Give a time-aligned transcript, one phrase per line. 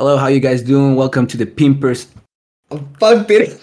[0.00, 0.96] Hello, how you guys doing?
[0.96, 2.06] Welcome to the Pimpers.
[2.70, 3.60] Oh, fuck it.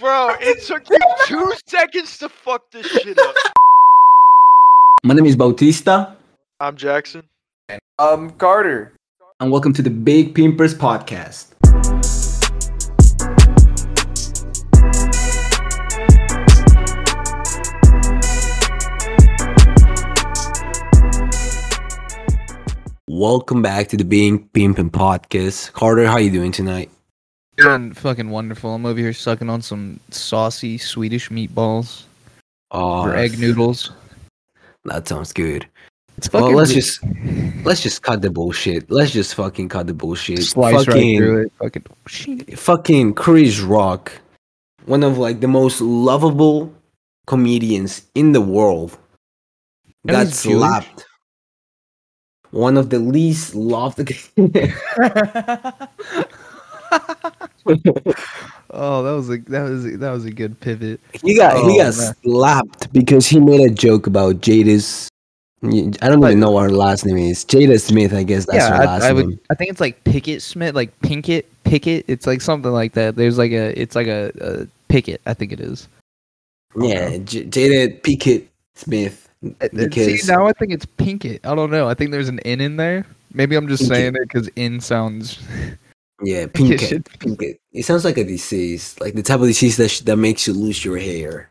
[0.00, 3.34] Bro, it took you two seconds to fuck this shit up.
[5.04, 6.16] My name is Bautista,
[6.60, 7.24] I'm Jackson.
[7.98, 8.94] I'm Carter.
[9.38, 11.49] and welcome to the Big Pimpers podcast.
[23.20, 25.74] Welcome back to the Being Pimpin' podcast.
[25.74, 26.90] Carter, how you doing tonight?
[27.58, 28.74] I'm doing fucking wonderful.
[28.74, 32.04] I'm over here sucking on some saucy Swedish meatballs
[32.70, 33.92] Oh, or egg noodles.
[34.86, 35.68] That sounds good.
[36.16, 37.00] It's Well, let's just
[37.62, 38.90] let's just cut the bullshit.
[38.90, 40.42] Let's just fucking cut the bullshit.
[40.42, 41.52] slice right fucking, through it.
[41.58, 44.12] Fucking fucking Chris Rock,
[44.86, 46.72] one of like the most lovable
[47.26, 48.96] comedians in the world,
[50.04, 51.04] And got slapped.
[52.52, 54.00] One of the least loved.
[58.70, 61.00] oh, that was a that was a, that was a good pivot.
[61.22, 62.14] he got he Oh, got man.
[62.22, 65.08] slapped because he made a joke about Jada's.
[65.62, 65.68] I
[66.08, 67.44] don't Like- even know what her last name is.
[67.44, 69.26] Jada Smith, I guess that's yeah, her last I, I name.
[69.26, 69.38] would.
[69.50, 72.06] I think it's like Pickett Smith, like Pinkett, Pickett.
[72.08, 73.14] It's like something like that.
[73.14, 73.78] There's like a.
[73.80, 75.20] It's like a, a Pickett.
[75.26, 75.86] I think it is.
[76.80, 79.28] Yeah, J- Jada Pickett Smith.
[79.42, 81.40] Because See, now I think it's Pinkett.
[81.44, 81.88] I don't know.
[81.88, 83.06] I think there's an N in there.
[83.32, 83.88] Maybe I'm just Pinkett.
[83.88, 85.38] saying it because N sounds.
[86.22, 87.58] yeah, it Pinkett, Pinkett.
[87.72, 90.52] It sounds like a disease, like the type of disease that sh- that makes you
[90.52, 91.50] lose your hair.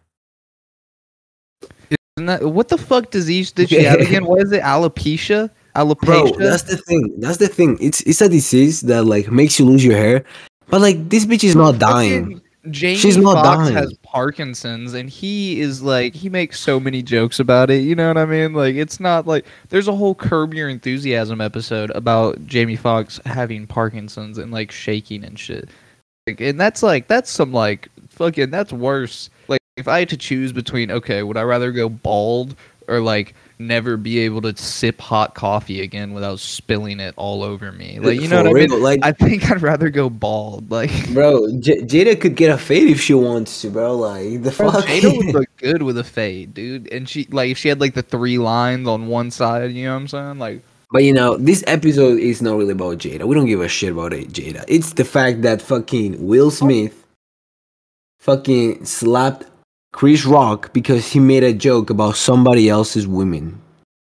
[2.17, 4.25] Isn't that, what the fuck disease did she have again?
[4.27, 4.61] What is it?
[4.61, 5.49] Alopecia?
[5.75, 6.05] Alopecia.
[6.05, 7.15] Bro, that's the thing.
[7.19, 7.77] That's the thing.
[7.81, 10.25] It's it's a disease that like makes you lose your hair,
[10.67, 12.41] but like this bitch is not dying.
[12.69, 13.73] Jamie She's Foxx dying.
[13.73, 17.83] has Parkinson's, and he is like he makes so many jokes about it.
[17.83, 18.53] You know what I mean?
[18.53, 23.65] Like it's not like there's a whole Curb Your Enthusiasm episode about Jamie Fox having
[23.65, 25.69] Parkinson's and like shaking and shit.
[26.27, 29.29] Like, and that's like that's some like fucking that's worse.
[29.47, 32.55] Like if I had to choose between okay, would I rather go bald
[32.89, 37.71] or like never be able to sip hot coffee again without spilling it all over
[37.71, 37.99] me?
[37.99, 38.81] Like you know For what I mean?
[38.81, 40.71] Like, I think I'd rather go bald.
[40.71, 43.95] Like bro, J- Jada could get a fade if she wants to, bro.
[43.95, 44.85] Like the Bro, fuck.
[44.85, 46.91] Jada would look good with a fade, dude.
[46.91, 49.93] And she like if she had like the three lines on one side, you know
[49.93, 50.39] what I'm saying?
[50.39, 53.25] Like But you know, this episode is not really about Jada.
[53.25, 54.63] We don't give a shit about it, Jada.
[54.67, 57.05] It's the fact that fucking Will Smith
[58.19, 59.45] fucking slapped
[59.91, 63.59] Chris Rock because he made a joke about somebody else's women.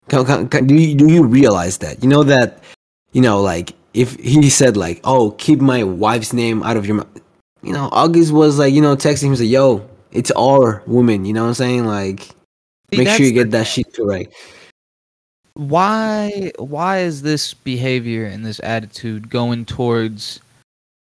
[0.08, 2.02] Can, can, can- do, you, do you realize that?
[2.02, 2.62] You know that,
[3.12, 6.96] you know, like, if he said, like, oh, keep my wife's name out of your
[6.96, 7.20] mouth.
[7.62, 11.24] You know, August was like, you know, texting him, say, yo, it's our woman.
[11.24, 11.86] You know what I'm saying?
[11.86, 12.22] Like,
[12.92, 14.34] See, make sure you get that shit correct.
[15.54, 20.40] why why is this behavior and this attitude going towards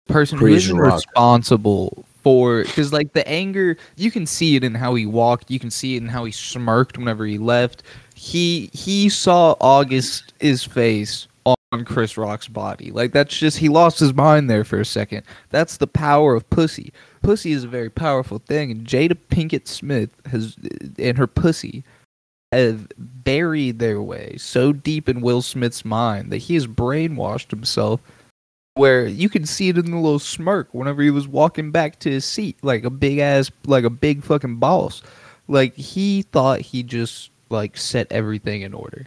[0.09, 0.95] person who Chris isn't Rock.
[0.95, 5.59] responsible for because like the anger you can see it in how he walked you
[5.59, 7.83] can see it in how he smirked whenever he left.
[8.15, 12.91] He he saw august his face on chris rock's body.
[12.91, 15.25] Like that's just he lost his mind there for a second.
[15.51, 16.93] That's the power of pussy.
[17.23, 20.57] Pussy is a very powerful thing and jada pinkett smith has
[20.99, 21.85] and her pussy
[22.53, 28.01] have buried their way so deep in Will Smith's mind that he has brainwashed himself
[28.75, 32.11] where you can see it in the little smirk whenever he was walking back to
[32.11, 35.03] his seat like a big ass like a big fucking boss
[35.49, 39.07] like he thought he just like set everything in order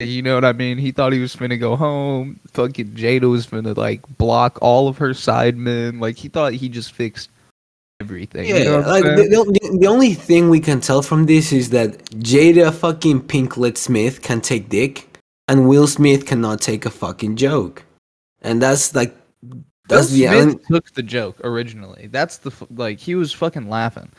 [0.00, 0.78] you know what I mean?
[0.78, 2.40] He thought he was finna go home.
[2.52, 6.00] Fucking Jada was finna like block all of her side men.
[6.00, 7.30] Like he thought he just fixed
[8.00, 8.48] everything.
[8.48, 11.70] Yeah, you know like the, the, the only thing we can tell from this is
[11.70, 15.18] that Jada fucking Pinklet Smith can take dick,
[15.48, 17.84] and Will Smith cannot take a fucking joke,
[18.44, 19.14] and that's like
[19.88, 22.08] that's Will the Smith took the joke originally.
[22.12, 24.10] That's the like he was fucking laughing.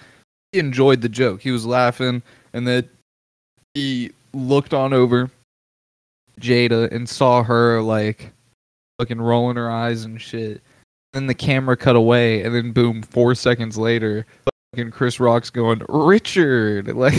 [0.51, 1.41] He enjoyed the joke.
[1.41, 2.21] He was laughing,
[2.53, 2.89] and then
[3.73, 5.31] he looked on over
[6.39, 8.31] Jada and saw her like
[8.99, 10.61] fucking rolling her eyes and shit.
[11.13, 14.25] Then the camera cut away, and then boom, four seconds later,
[14.73, 16.87] fucking Chris Rock's going Richard.
[16.95, 17.15] Like,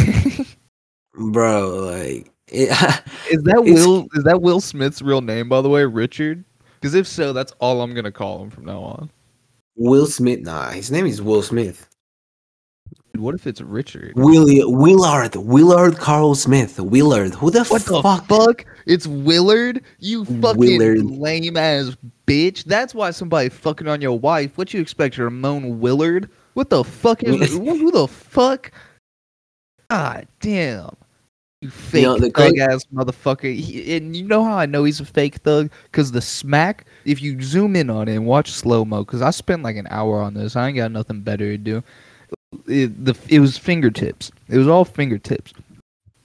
[1.15, 1.69] bro.
[1.71, 2.69] Like it,
[3.45, 4.07] that Will?
[4.15, 6.45] Is that Will Smith's real name, by the way, Richard?
[6.87, 9.11] Because if so, that's all I'm gonna call him from now on.
[9.75, 10.43] Will Smith.
[10.43, 11.89] Nah, his name is Will Smith.
[13.17, 14.13] What if it's Richard?
[14.15, 17.35] Willie Willard Willard Carl Smith Willard.
[17.35, 18.29] Who the What the fuck?
[18.29, 18.67] fuck?
[18.87, 19.83] It's Willard?
[19.99, 21.11] You fucking Willard.
[21.11, 22.63] lame ass bitch.
[22.63, 24.57] That's why somebody fucking on your wife.
[24.57, 26.31] What you expect, Ramon Willard?
[26.55, 28.71] What the fuck is who the fuck?
[29.91, 30.97] God damn.
[31.67, 33.55] You fake know, the thug cra- ass motherfucker.
[33.55, 35.71] He, and you know how I know he's a fake thug?
[35.85, 39.31] Because the smack, if you zoom in on it and watch slow mo, because I
[39.31, 40.57] spent like an hour on this.
[40.57, 41.83] I ain't got nothing better to do.
[42.67, 44.31] It, the, it was fingertips.
[44.49, 45.53] It was all fingertips.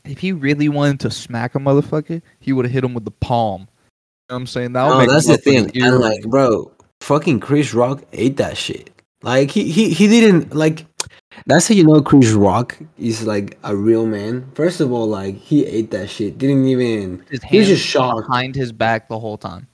[0.06, 3.12] If he really wanted to smack a motherfucker, he would have hit him with the
[3.12, 3.62] palm.
[3.62, 4.74] You know what I'm saying?
[4.74, 5.76] That'll No, make that's the thing.
[5.76, 6.72] an And like, bro,
[7.02, 8.90] fucking Chris Rock ate that shit.
[9.24, 10.86] Like he he he didn't like.
[11.46, 14.50] That's how you know Chris Rock is like a real man.
[14.54, 16.38] First of all, like he ate that shit.
[16.38, 17.24] Didn't even.
[17.30, 18.28] his He just shocked.
[18.28, 19.68] behind his back the whole time.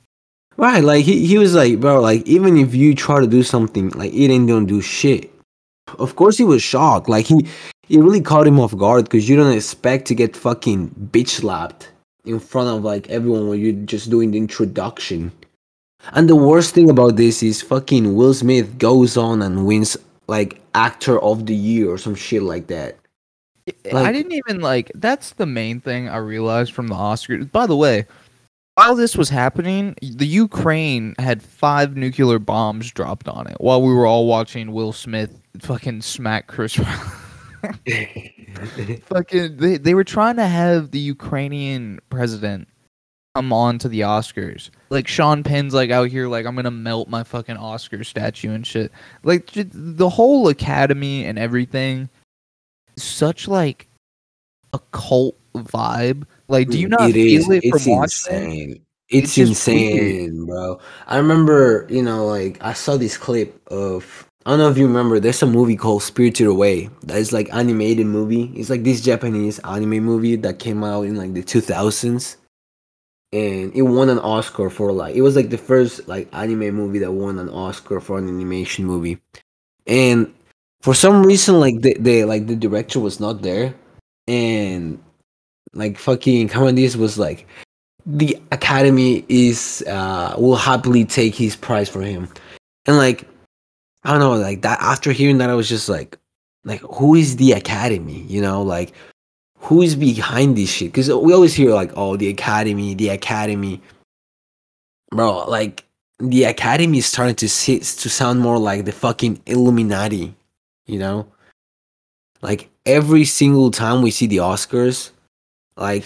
[0.55, 3.89] Right, like he, he was like, bro, like even if you try to do something,
[3.89, 5.31] like it ain't gonna do shit.
[5.99, 7.09] Of course he was shocked.
[7.09, 7.47] Like he
[7.89, 11.91] it really caught him off guard because you don't expect to get fucking bitch slapped
[12.25, 15.31] in front of like everyone when you're just doing the introduction.
[16.13, 19.97] And the worst thing about this is fucking Will Smith goes on and wins
[20.27, 22.97] like actor of the year or some shit like that.
[23.93, 24.91] I didn't even like.
[24.95, 27.51] That's the main thing I realized from the Oscars.
[27.51, 28.05] By the way,
[28.75, 33.93] while this was happening, the Ukraine had five nuclear bombs dropped on it while we
[33.93, 36.77] were all watching Will Smith fucking smack Chris.
[36.79, 37.23] Rock.
[39.03, 42.69] fucking, they they were trying to have the Ukrainian president
[43.37, 44.71] come on to the Oscars.
[44.89, 48.65] Like Sean Penn's like out here like I'm gonna melt my fucking Oscar statue and
[48.65, 48.91] shit.
[49.23, 52.09] Like the whole Academy and everything
[52.97, 53.87] such like
[54.73, 56.25] a cult vibe.
[56.47, 57.51] Like, do you mm, not It feel is.
[57.51, 58.33] it from It's watching?
[58.33, 58.81] insane.
[59.09, 60.79] It's It's, insane, bro.
[61.07, 64.87] I remember, you know, like I saw this clip of I don't know if you
[64.87, 65.19] remember.
[65.19, 68.51] There's a movie called Spirited Away that is like animated movie.
[68.55, 72.37] It's like this Japanese anime movie that came out in like the 2000s,
[73.33, 76.99] and it won an Oscar for like it was like the first like anime movie
[76.99, 79.19] that won an Oscar for an animation movie,
[79.85, 80.33] and
[80.81, 83.73] for some reason like the, the like the director was not there,
[84.27, 84.99] and
[85.73, 87.47] like fucking Cameron was like
[88.05, 92.29] the academy is uh will happily take his prize for him.
[92.85, 93.27] And like
[94.03, 96.17] i don't know like that after hearing that i was just like
[96.67, 98.23] like who is the academy?
[98.27, 98.93] You know like
[99.59, 103.81] who is behind this shit because we always hear like oh the academy the academy
[105.11, 105.83] bro like
[106.19, 110.33] the academy is starting to sit to sound more like the fucking illuminati
[110.85, 111.27] you know
[112.41, 115.11] like every single time we see the oscars
[115.75, 116.05] like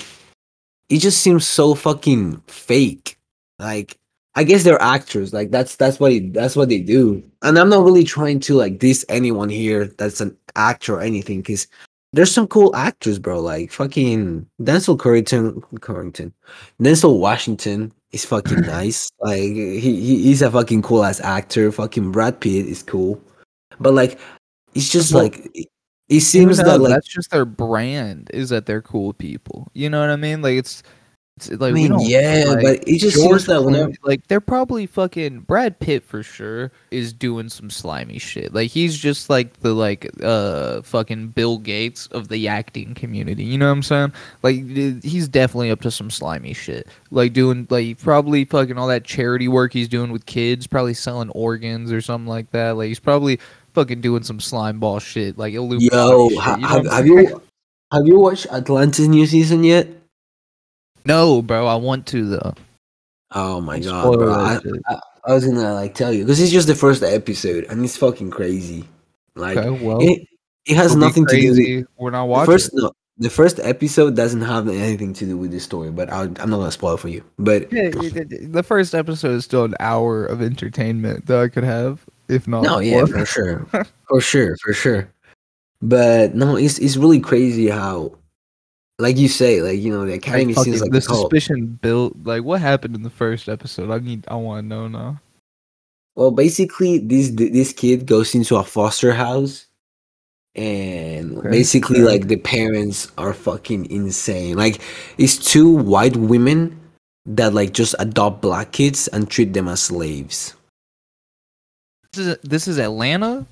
[0.92, 3.18] it just seems so fucking fake.
[3.58, 3.98] Like
[4.36, 5.34] I guess they're actors.
[5.34, 7.24] Like that's that's what it, that's what they do.
[7.42, 11.40] And I'm not really trying to like diss anyone here that's an actor or anything
[11.40, 11.68] because
[12.14, 13.40] there's some cool actors, bro.
[13.40, 16.34] Like fucking Denzel Currington, Currington,
[16.82, 19.10] Denzel Washington is fucking nice.
[19.20, 21.72] Like he, he he's a fucking cool ass actor.
[21.72, 23.22] Fucking Brad Pitt is cool,
[23.80, 24.20] but like
[24.74, 25.68] it's just Well, like it,
[26.10, 29.72] it seems that like that's just their brand is that they're cool people.
[29.74, 30.42] You know what I mean?
[30.42, 30.84] Like it's,
[31.38, 34.40] it's like I mean yeah, like, but it just George seems that whenever like they're
[34.40, 38.54] probably fucking Brad Pitt for sure is doing some slimy shit.
[38.54, 43.44] Like he's just like the like uh fucking Bill Gates of the acting community.
[43.44, 44.14] You know what I'm saying?
[44.44, 44.56] Like
[45.04, 46.88] he's definitely up to some slimy shit.
[47.10, 51.30] Like doing like probably fucking all that charity work he's doing with kids, probably selling
[51.30, 52.78] organs or something like that.
[52.78, 53.40] Like he's probably
[53.74, 57.42] fucking doing some slime ball shit like Illuminati Yo, shit, you know have, have you
[57.92, 60.01] have you watched Atlanta's new season yet?
[61.06, 62.54] No, bro, I want to though.
[63.32, 64.32] Oh my god, bro!
[64.34, 64.60] I.
[64.88, 67.96] I, I was gonna like tell you because it's just the first episode and it's
[67.98, 68.86] fucking crazy.
[69.36, 70.28] Like Okay, well, it,
[70.66, 71.52] it has nothing to do.
[71.52, 71.88] With.
[71.98, 72.52] We're not the watching.
[72.54, 76.24] first no, the first episode doesn't have anything to do with this story, but I'll,
[76.42, 77.24] I'm not gonna spoil it for you.
[77.38, 81.48] But Yeah, it- it- the first episode is still an hour of entertainment that I
[81.48, 82.64] could have, if not.
[82.64, 83.68] no, yeah, for sure,
[84.10, 85.08] for sure, for sure.
[85.84, 88.14] But no, it's it's really crazy how,
[89.02, 92.16] like you say, like you know, the Like, academy fucking seems like the suspicion built.
[92.24, 93.90] Like, what happened in the first episode?
[93.90, 94.26] I need.
[94.28, 95.20] I want to know now.
[96.16, 99.66] Well, basically, this this kid goes into a foster house,
[100.56, 104.56] and Okay, basically, like the parents are fucking insane.
[104.56, 104.82] Like,
[105.18, 106.80] it's two white women
[107.26, 110.56] that like just adopt black kids and treat them as slaves.
[112.14, 113.46] This is this is Atlanta.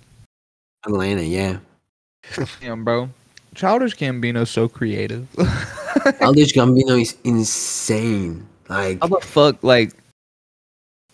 [0.86, 1.60] Atlanta, yeah.
[2.62, 3.10] Damn, bro.
[3.60, 5.28] Childish Gambino's so creative.
[6.20, 8.48] Childish Gambino is insane.
[8.70, 9.94] Like, How the fuck, like,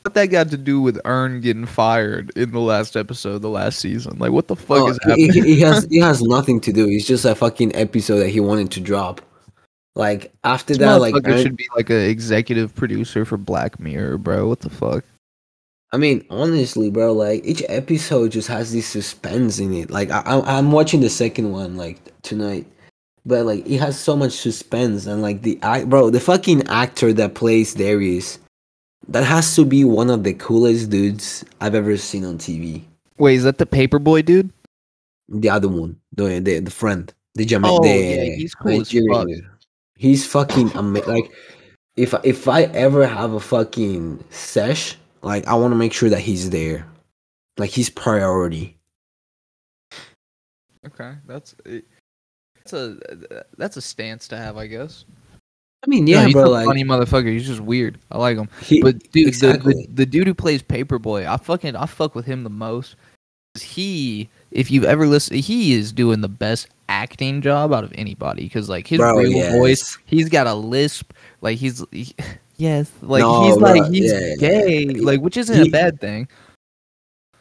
[0.03, 3.79] what that got to do with Earn getting fired in the last episode, the last
[3.79, 4.19] season?
[4.19, 5.29] Like, what the fuck oh, is happening?
[5.29, 6.87] it- it has it has nothing to do.
[6.87, 9.21] It's just a fucking episode that he wanted to drop.
[9.95, 14.19] Like after This that, like Ern- should be like an executive producer for Black Mirror,
[14.19, 14.47] bro.
[14.47, 15.03] What the fuck?
[15.95, 19.89] I mean, honestly, bro, like each episode just has this suspense in it.
[19.89, 22.67] Like I, I'm watching the second one like tonight,
[23.25, 27.13] but like it has so much suspense and like the act, bro, the fucking actor
[27.13, 28.39] that plays Darius,
[29.07, 32.83] that has to be one of the coolest dudes I've ever seen on TV.
[33.17, 34.51] Wait, is that the Paper Boi dude?
[35.29, 38.91] The other one, the the, the friend, the Jama- Oh, the yeah, he's cool as
[38.91, 39.27] fuck.
[39.27, 39.47] dude.
[39.95, 41.07] He's fucking amazing.
[41.09, 41.31] Like,
[41.95, 46.19] if if I ever have a fucking sesh, like I want to make sure that
[46.21, 46.87] he's there,
[47.57, 48.77] like he's priority.
[50.85, 51.81] Okay, that's eh,
[52.57, 52.97] that's a
[53.57, 55.05] that's a stance to have, I guess.
[55.83, 56.45] I mean, No, yeah, he's bro.
[56.45, 57.27] a Like, funny motherfucker.
[57.31, 57.99] He's just weird.
[58.11, 58.49] I like him.
[58.63, 59.73] he, But dude, exactly.
[59.73, 62.49] the, the the dude who plays Paper Boi, I fucking I fuck with him the
[62.49, 62.95] most.
[63.59, 68.43] He, if you've ever listened, he is doing the best acting job out of anybody.
[68.43, 71.13] Because like his Bro, real voice, he's got a lisp.
[71.41, 72.15] Like he's he-
[72.57, 74.35] yes, like No, he's like he's yeah.
[74.39, 74.85] gay.
[74.85, 76.27] Like which isn't He- a bad thing.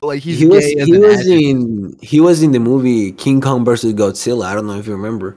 [0.03, 1.33] Like he's he was gay he was actor.
[1.33, 4.45] in he was in the movie King Kong versus Godzilla.
[4.45, 5.37] I don't know if you remember.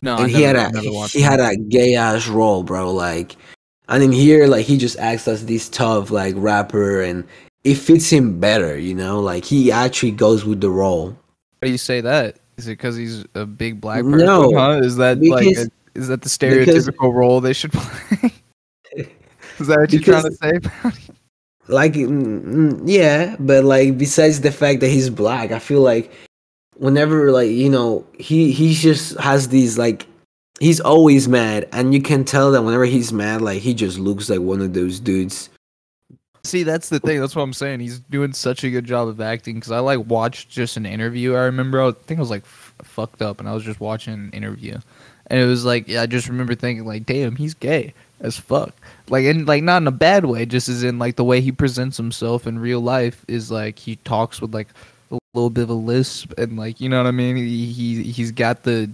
[0.00, 2.90] No, I and he had a never watched he had a gay ass role, bro.
[2.92, 3.36] Like,
[3.88, 7.24] and in here, like he just acts as this tough like rapper, and
[7.64, 9.20] it fits him better, you know.
[9.20, 11.08] Like he actually goes with the role.
[11.58, 12.36] Why do you say that?
[12.56, 14.18] Is it because he's a big black person?
[14.24, 14.80] No, huh?
[14.82, 18.32] Is that like a, is that the because- stereotypical role they should play?
[19.60, 20.90] Is that what you're trying to say?
[21.68, 26.10] Like, mm, mm, yeah, but like besides the fact that he's black, I feel like
[26.76, 30.06] whenever like you know he he just has these like
[30.60, 34.30] he's always mad, and you can tell that whenever he's mad, like he just looks
[34.30, 35.50] like one of those dudes.
[36.42, 37.20] See, that's the thing.
[37.20, 37.80] That's what I'm saying.
[37.80, 41.34] He's doing such a good job of acting because I like watched just an interview.
[41.34, 44.14] I remember I think I was like f- fucked up and I was just watching
[44.14, 44.78] an interview,
[45.26, 48.74] and it was like yeah, I just remember thinking like, damn, he's gay as fuck.
[49.08, 51.52] Like and like not in a bad way, just as in like the way he
[51.52, 54.68] presents himself in real life is like he talks with like
[55.10, 57.36] a little bit of a lisp and like you know what I mean.
[57.36, 58.90] He, he he's got the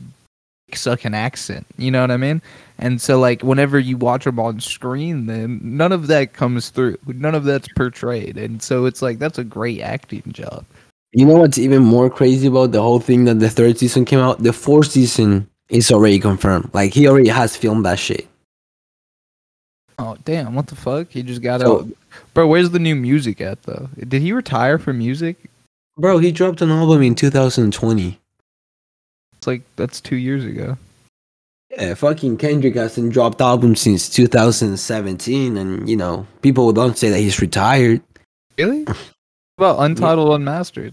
[0.73, 1.67] sucking accent.
[1.77, 2.43] You know what I mean?
[2.79, 6.99] And so like whenever you watch him on screen, then none of that comes through.
[7.07, 10.65] None of that's portrayed, and so it's like that's a great acting job.
[11.13, 14.19] You know what's even more crazy about the whole thing that the third season came
[14.19, 14.43] out?
[14.43, 16.71] The fourth season is already confirmed.
[16.75, 18.27] Like he already has filmed that shit.
[19.99, 20.55] Oh damn!
[20.55, 21.11] What the fuck?
[21.11, 21.89] He just got So- out.
[22.33, 23.89] Bro, where's the new music at though?
[23.99, 25.51] Did he retire from music?
[25.97, 28.19] Bro, he dropped an album in 2020.
[29.37, 30.77] It's like that's two years ago.
[31.71, 37.19] Yeah, fucking Kendrick hasn't dropped albums since 2017, and you know people don't say that
[37.21, 38.01] he's retired.
[38.59, 38.85] Really?
[39.57, 40.93] What about Untitled Unmastered?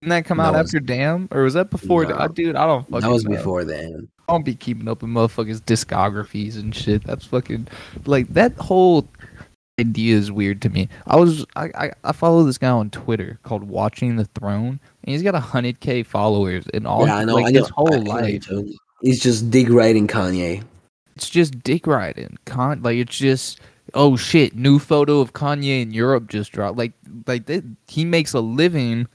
[0.00, 2.04] Didn't that come That out was- after Damn, or was that before?
[2.04, 2.14] No.
[2.14, 2.92] Uh, dude, I don't fucking.
[2.94, 3.00] Know?
[3.00, 3.36] That was know.
[3.36, 4.08] before then.
[4.28, 7.04] I don't be keeping up with motherfuckers' discographies and shit.
[7.04, 7.68] That's fucking
[8.06, 9.06] like that whole
[9.78, 10.88] idea is weird to me.
[11.06, 15.12] I was I, I, I follow this guy on Twitter called Watching the Throne, and
[15.12, 17.34] he's got a hundred k followers, and all yeah, I know.
[17.34, 17.60] like I know.
[17.60, 18.72] his whole I life, too.
[19.02, 20.64] He's just dig riding Kanye.
[21.14, 22.36] it's just dick riding.
[22.46, 23.60] Con like it's just
[23.94, 26.78] oh shit, new photo of Kanye in Europe just dropped.
[26.78, 26.92] Like
[27.26, 29.06] like that, he makes a living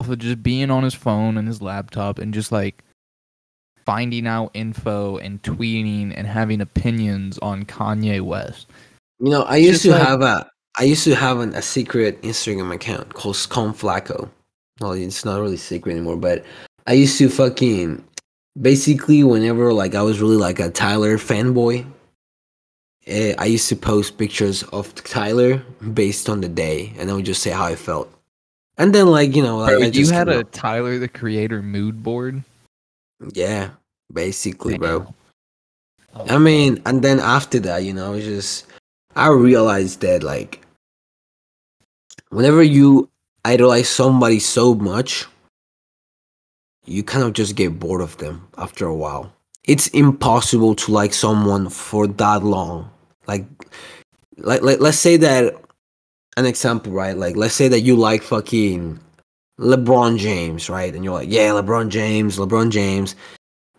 [0.00, 2.82] off of just being on his phone and his laptop and just like
[3.84, 8.66] finding out info and tweeting and having opinions on Kanye West.
[9.18, 11.62] You know, I used just to like- have a I used to have an, a
[11.62, 14.30] secret Instagram account called Scum Flacco.
[14.80, 16.44] Well, it's not really secret anymore, but
[16.86, 18.02] I used to fucking
[18.60, 21.86] basically whenever like I was really like a Tyler fanboy,
[23.06, 25.58] eh, I used to post pictures of Tyler
[25.92, 28.12] based on the day, and I would just say how I felt.
[28.78, 32.02] And then like you know, like Bro, I you had a Tyler the Creator mood
[32.02, 32.42] board,
[33.32, 33.70] yeah,
[34.12, 35.00] basically, bro.
[35.00, 35.14] Damn.
[36.14, 38.66] Oh, I mean, and then after that, you know, it's just
[39.16, 40.64] I realized that like
[42.30, 43.08] whenever you
[43.44, 45.26] idolize somebody so much,
[46.84, 49.32] you kind of just get bored of them after a while.
[49.64, 52.90] It's impossible to like someone for that long.
[53.26, 53.44] Like
[54.38, 55.54] like, like let's say that
[56.36, 57.16] an example, right?
[57.16, 58.98] Like let's say that you like fucking
[59.60, 60.94] LeBron James, right?
[60.94, 63.14] And you're like, yeah, LeBron James, LeBron James.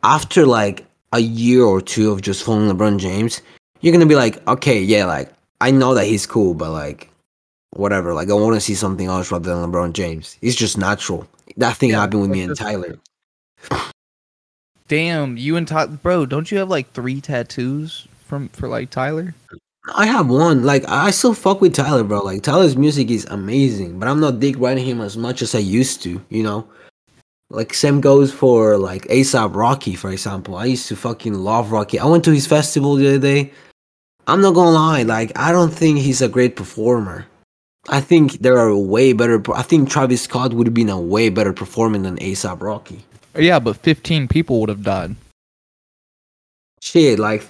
[0.03, 3.41] After like a year or two of just following LeBron James,
[3.81, 7.09] you're gonna be like, okay, yeah, like I know that he's cool, but like
[7.71, 8.13] whatever.
[8.13, 10.37] Like I want to see something else rather than LeBron James.
[10.41, 11.27] It's just natural.
[11.57, 12.97] That thing Yeah, happened with me and Tyler.
[14.87, 19.33] Damn, you and Tyler, bro, don't you have like three tattoos from for like Tyler?
[19.93, 20.63] I have one.
[20.63, 22.21] Like I still fuck with Tyler, bro.
[22.21, 25.59] Like Tyler's music is amazing, but I'm not dig riding him as much as I
[25.59, 26.21] used to.
[26.29, 26.67] You know,
[27.49, 30.55] like same goes for like ASAP Rocky, for example.
[30.55, 31.99] I used to fucking love Rocky.
[31.99, 33.51] I went to his festival the other day.
[34.25, 37.25] I'm not gonna lie, like I don't think he's a great performer.
[37.89, 39.43] I think there are way better.
[39.53, 43.03] I think Travis Scott would have been a way better performer than ASAP Rocky.
[43.35, 45.15] Yeah, but 15 people would have died.
[46.79, 47.45] Shit, like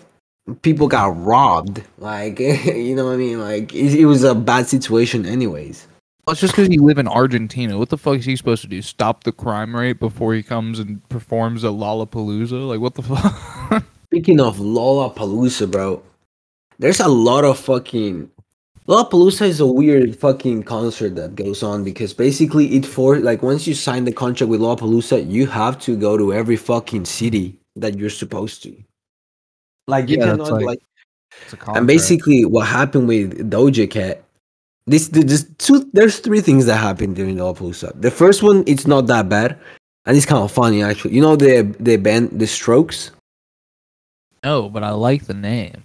[0.61, 1.83] people got robbed.
[1.97, 3.39] Like you know what I mean?
[3.39, 5.87] Like it, it was a bad situation, anyways.
[6.25, 7.77] Well, it's just because you live in Argentina.
[7.77, 8.81] What the fuck is he supposed to do?
[8.81, 12.65] Stop the crime rate before he comes and performs at Lollapalooza?
[12.65, 13.01] Like, what the
[13.71, 13.83] fuck?
[14.05, 16.01] Speaking of Lollapalooza, bro,
[16.79, 18.31] there's a lot of fucking
[18.87, 23.65] Lollapalooza is a weird fucking concert that goes on because basically it for like once
[23.65, 27.97] you sign the contract with Lollapalooza, you have to go to every fucking city that
[27.97, 28.75] you're supposed to.
[29.87, 30.79] Like you Yeah, cannot like- like
[31.43, 34.23] It's a and basically what happened with Doja Cat.
[34.85, 37.99] This there's two there's three things that happened during Lollapalooza.
[38.01, 39.57] The first one it's not that bad,
[40.05, 41.15] and it's kind of funny actually.
[41.15, 43.11] You know the the band The Strokes.
[44.43, 45.83] no, but I like the name.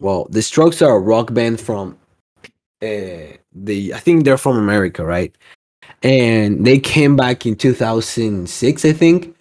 [0.00, 1.96] Well, the Strokes are a rock band from
[2.82, 5.32] uh, the I think they're from America, right?
[6.02, 9.34] And they came back in 2006, I think,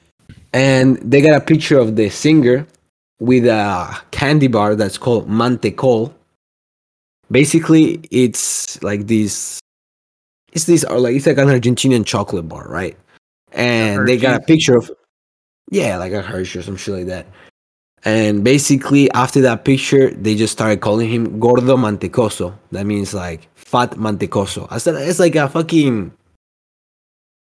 [0.53, 2.65] and they got a picture of the singer
[3.19, 6.13] with a candy bar that's called Mantecol.
[7.31, 9.59] Basically, it's like this.
[10.53, 12.97] It's this, or like it's like an Argentinian chocolate bar, right?
[13.51, 14.91] And they got a picture of,
[15.71, 17.25] yeah, like a Hershey or some shit like that.
[18.03, 22.53] And basically, after that picture, they just started calling him Gordo Mantecoso.
[22.71, 24.67] That means like fat Mantecoso.
[24.69, 26.11] I said it's like a fucking.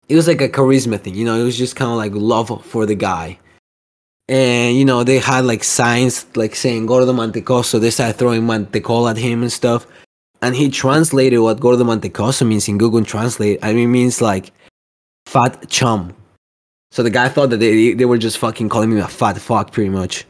[0.08, 1.38] It was like a charisma thing, you know.
[1.38, 3.38] It was just kind of like love for the guy,
[4.28, 7.80] and you know they had like signs like saying Gordo Mantecoso.
[7.80, 9.86] They started throwing Mantecol at him and stuff,
[10.42, 13.58] and he translated what Gordo Mantecoso means in Google Translate.
[13.62, 14.52] I mean, it means like
[15.26, 16.14] fat chum.
[16.90, 19.72] So the guy thought that they they were just fucking calling me a fat fuck,
[19.72, 20.24] pretty much.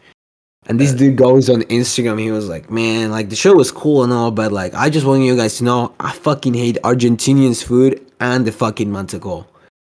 [0.67, 2.21] And this dude goes on Instagram.
[2.21, 5.07] He was like, "Man, like the show was cool and all, but like I just
[5.07, 9.47] want you guys to know, I fucking hate Argentinians food and the fucking mantecol,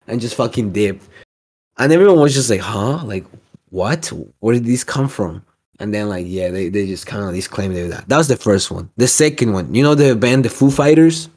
[0.08, 1.02] and just fucking dip."
[1.78, 3.04] And everyone was just like, "Huh?
[3.04, 3.26] Like
[3.74, 4.06] what?
[4.40, 5.44] Where did these come from?"
[5.80, 8.08] And then like, yeah, they, they just kind of they were that.
[8.08, 8.90] That was the first one.
[8.96, 11.30] The second one, you know, the band the Foo Fighters.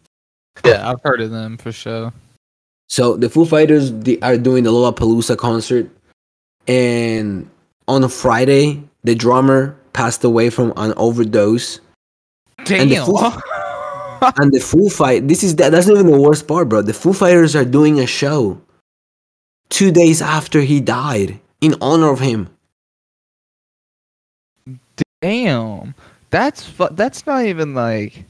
[0.64, 2.12] Yeah, I've heard of them for sure.
[2.88, 5.88] So the Foo Fighters they are doing the Lollapalooza concert,
[6.68, 7.48] and
[7.88, 11.80] on a Friday, the drummer passed away from an overdose.
[12.58, 13.06] And the Damn.
[13.06, 13.40] Foo-
[14.42, 16.82] and the Foo Fight, this is that, that's not even the worst part, bro.
[16.82, 18.60] The Foo Fighters are doing a show
[19.70, 22.48] two days after he died in honor of him.
[25.20, 25.94] Damn.
[26.30, 28.24] That's fu- that's not even like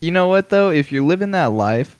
[0.00, 0.70] You know what though?
[0.70, 1.98] If you're living that life,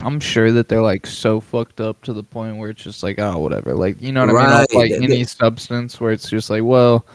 [0.00, 3.18] I'm sure that they're like so fucked up to the point where it's just like,
[3.18, 3.74] oh whatever.
[3.74, 4.66] Like you know what I mean?
[4.80, 7.06] Like any substance where it's just like, well,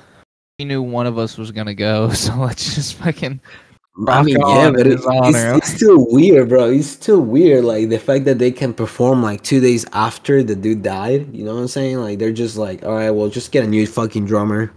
[0.60, 3.40] we knew one of us was gonna go, so let's just fucking
[4.00, 6.70] I Rock mean, yeah, but it, it's, it's still weird, bro.
[6.70, 10.56] It's still weird, like the fact that they can perform like two days after the
[10.56, 11.34] dude died.
[11.36, 11.98] You know what I'm saying?
[11.98, 14.72] Like they're just like, all right, well, just get a new fucking drummer.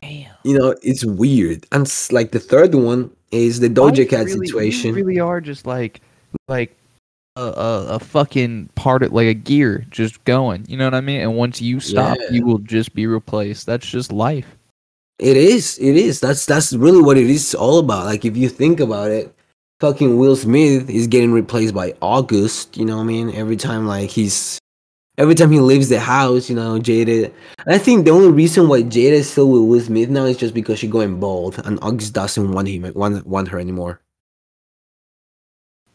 [0.00, 0.32] Damn.
[0.42, 1.64] You know, it's weird.
[1.70, 4.92] And like the third one is the Doja Cat situation.
[4.92, 6.00] Really are just like
[6.48, 6.76] like
[7.36, 10.64] a, a, a fucking part of like a gear just going.
[10.68, 11.20] You know what I mean?
[11.20, 12.30] And once you stop, Yeah.
[12.30, 13.66] you will just be replaced.
[13.66, 14.58] That's just life.
[15.18, 15.78] It is.
[15.78, 16.20] It is.
[16.20, 18.06] That's that's really what it is all about.
[18.06, 19.34] Like if you think about it,
[19.80, 22.76] fucking Will Smith is getting replaced by August.
[22.76, 23.30] You know what I mean?
[23.34, 24.58] Every time like he's
[25.18, 27.32] every time he leaves the house, you know, Jada.
[27.66, 30.54] I think the only reason why Jada is still with Will Smith now is just
[30.54, 34.00] because she's going bald and August doesn't want him want want her anymore.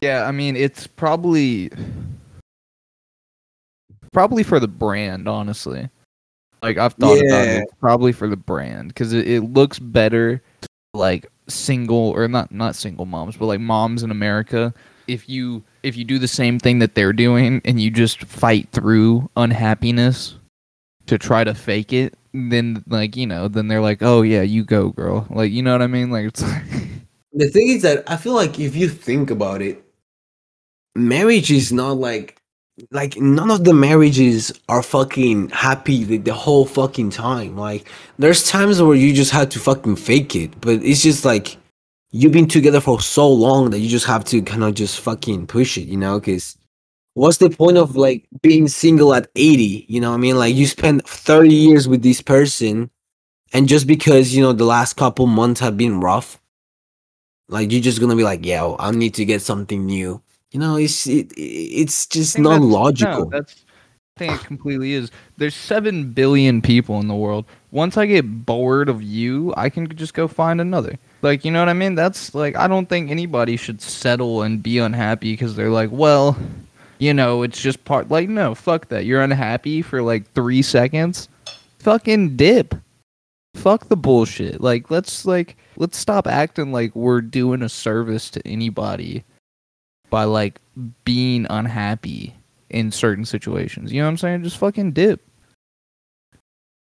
[0.00, 1.70] Yeah, I mean it's probably
[4.12, 5.90] probably for the brand, honestly.
[6.62, 10.42] Like I've thought about it, probably for the brand because it, it looks better,
[10.94, 14.74] like single or not not single moms, but like moms in America.
[15.06, 18.68] If you if you do the same thing that they're doing and you just fight
[18.72, 20.36] through unhappiness
[21.06, 24.64] to try to fake it, then like you know, then they're like, oh yeah, you
[24.64, 25.26] go, girl.
[25.30, 26.10] Like you know what I mean?
[26.10, 26.64] Like it's like.
[27.32, 29.84] The thing is that I feel like if you think about it,
[30.96, 32.37] marriage is not like
[32.90, 37.56] like none of the marriages are fucking happy the, the whole fucking time.
[37.56, 37.88] Like
[38.18, 41.56] there's times where you just have to fucking fake it, but it's just like
[42.10, 45.46] you've been together for so long that you just have to kind of just fucking
[45.46, 46.18] push it, you know?
[46.18, 46.56] Because
[47.14, 49.86] what's the point of like being single at 80?
[49.88, 50.36] You know I mean?
[50.38, 52.90] Like you spend 30 years with this person,
[53.52, 56.40] and just because you know the last couple months have been rough,
[57.48, 60.76] like you're just gonna be like, "Yo, I need to get something new." You know,
[60.76, 63.24] it's it, it's just not logical.
[63.24, 63.64] No, that's
[64.16, 65.10] I think it completely is.
[65.36, 67.44] There's seven billion people in the world.
[67.70, 70.98] Once I get bored of you, I can just go find another.
[71.22, 71.94] Like, you know what I mean?
[71.94, 76.36] That's like I don't think anybody should settle and be unhappy because they're like, well,
[76.98, 79.04] you know, it's just part like no, fuck that.
[79.04, 81.28] You're unhappy for like 3 seconds.
[81.78, 82.74] Fucking dip.
[83.54, 84.62] Fuck the bullshit.
[84.62, 89.24] Like let's like let's stop acting like we're doing a service to anybody
[90.10, 90.60] by like
[91.04, 92.34] being unhappy
[92.70, 93.92] in certain situations.
[93.92, 94.42] You know what I'm saying?
[94.42, 95.20] Just fucking dip.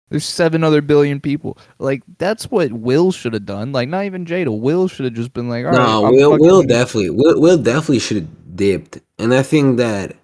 [0.10, 1.58] There's seven other billion people.
[1.80, 3.72] Like that's what Will should have done.
[3.72, 4.58] Like not even Jada.
[4.58, 7.58] Will should have just been like, all right, no, I'm Will Will definitely Will, Will
[7.58, 10.16] definitely should have dipped, and I think that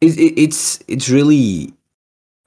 [0.00, 1.72] it's it, it's it's really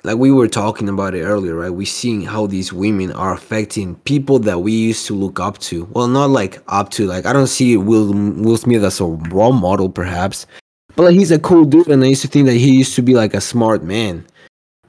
[0.08, 1.70] like we were talking about it earlier, right?
[1.70, 5.86] we're seeing how these women are affecting people that we used to look up to.
[5.94, 9.54] Well, not like up to like I don't see Will Will Smith as a role
[9.54, 10.48] model, perhaps,
[10.96, 13.02] but like he's a cool dude, and I used to think that he used to
[13.04, 14.26] be like a smart man.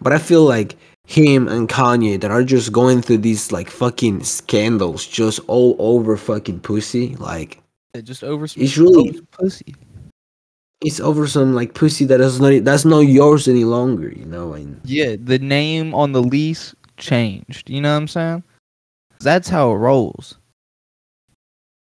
[0.00, 0.76] But I feel like
[1.07, 6.16] him and Kanye that are just going through these like fucking scandals, just all over
[6.16, 7.61] fucking pussy, like
[7.94, 9.74] It just over It's really- over pussy.
[10.80, 14.52] It's over some like pussy that is not that's not yours any longer, you know.
[14.52, 17.68] And Yeah, the name on the lease changed.
[17.68, 18.44] You know what I'm saying?
[19.20, 20.36] That's how it rolls.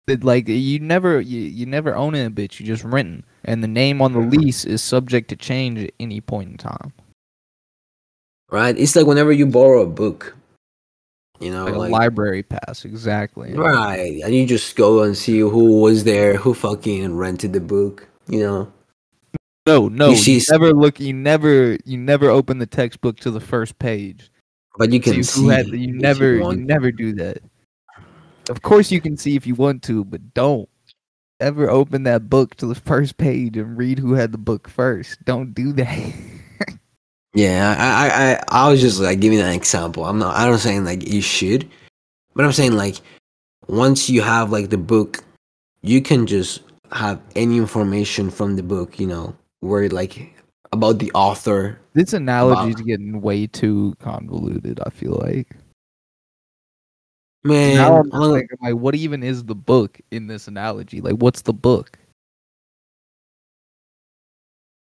[0.06, 2.60] It, like you never you, you never own it, bitch.
[2.60, 6.20] You just renting, and the name on the lease is subject to change at any
[6.20, 6.92] point in time.
[8.50, 10.36] right, it's like whenever you borrow a book,
[11.40, 13.54] you know, Like, like, a library pass, exactly.
[13.54, 18.06] right, and you just go and see who was there, who fucking rented the book,
[18.28, 18.72] you know.
[19.66, 21.00] No, no, You you, never look.
[21.00, 24.30] You never you never open the textbook to the first page.
[24.76, 26.60] But you can See see who had, you never you want.
[26.60, 27.38] never do that.
[28.50, 30.68] Of course you can see if you want to, but don't
[31.40, 35.24] ever open that book to the first page and read who had the book first.
[35.24, 36.12] Don't do that.
[37.34, 40.04] Yeah, I, I, I, I was just like giving an example.
[40.04, 40.36] I'm not.
[40.36, 41.68] I don't saying like you should,
[42.34, 42.96] but I'm saying like
[43.66, 45.24] once you have like the book,
[45.82, 46.60] you can just
[46.94, 48.98] have any information from the book.
[48.98, 50.34] You know, where like
[50.72, 51.78] about the author.
[51.92, 54.80] this analogy is getting way too convoluted.
[54.84, 55.54] I feel like.
[57.46, 61.02] Man, now I'm just I'm- like, what even is the book in this analogy?
[61.02, 61.98] Like, what's the book?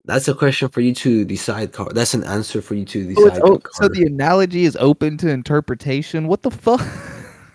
[0.07, 1.73] that's a question for you to decide.
[1.73, 3.62] Car- that's an answer for you to Oh, it's decide.
[3.73, 6.29] so the analogy is open to interpretation.
[6.29, 6.81] What the fuck?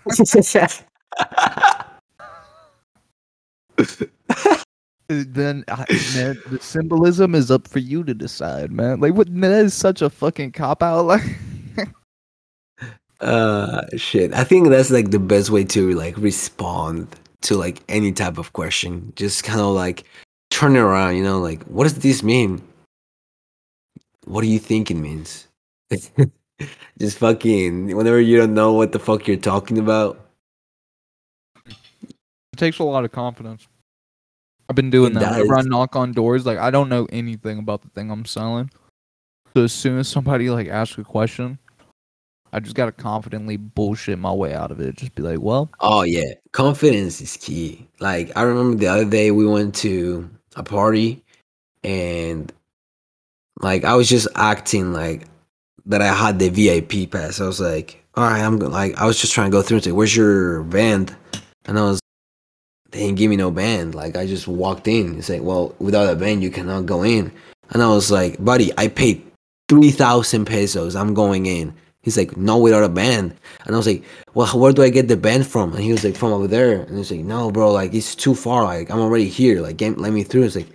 [5.27, 8.99] then I, man, the symbolism is up for you to decide, man.
[8.99, 9.29] Like, what?
[9.29, 11.05] Man, that is such a fucking cop out.
[11.05, 11.23] Like,
[13.21, 14.33] uh, shit.
[14.33, 17.07] I think that's like the best way to like respond
[17.41, 19.13] to like any type of question.
[19.15, 20.05] Just kind of like
[20.49, 21.17] turn it around.
[21.17, 22.61] You know, like what does this mean?
[24.25, 25.47] What do you think it means?
[26.99, 30.19] Just fucking whenever you don't know what the fuck you're talking about.
[31.65, 33.67] it takes a lot of confidence.
[34.71, 35.31] I've been doing that.
[35.31, 38.71] Whenever I knock on doors, like I don't know anything about the thing I'm selling.
[39.53, 41.59] So as soon as somebody like asks a question,
[42.53, 44.95] I just gotta confidently bullshit my way out of it.
[44.95, 47.85] Just be like, well, Oh yeah, confidence is key.
[47.99, 51.21] Like I remember the other day we went to a party
[51.83, 52.49] and
[53.59, 55.23] like I was just acting like
[55.87, 57.41] that I had the VIP pass.
[57.41, 59.83] I was like, all right, I'm like I was just trying to go through and
[59.83, 61.13] say, "Where's your band?"
[61.65, 62.00] And I was
[62.91, 63.95] they didn't give me no band.
[63.95, 65.17] Like I just walked in.
[65.17, 67.31] It's like, well, without a band, you cannot go in.
[67.71, 69.25] And I was like, buddy, I paid
[69.69, 70.95] three thousand pesos.
[70.95, 71.73] I'm going in.
[72.03, 73.35] He's like, no, without a band.
[73.65, 75.73] And I was like, well, where do I get the band from?
[75.73, 76.81] And he was like, from over there.
[76.81, 78.63] And he's like, no, bro, like it's too far.
[78.63, 79.61] Like I'm already here.
[79.61, 80.43] Like let me through.
[80.43, 80.67] It's like,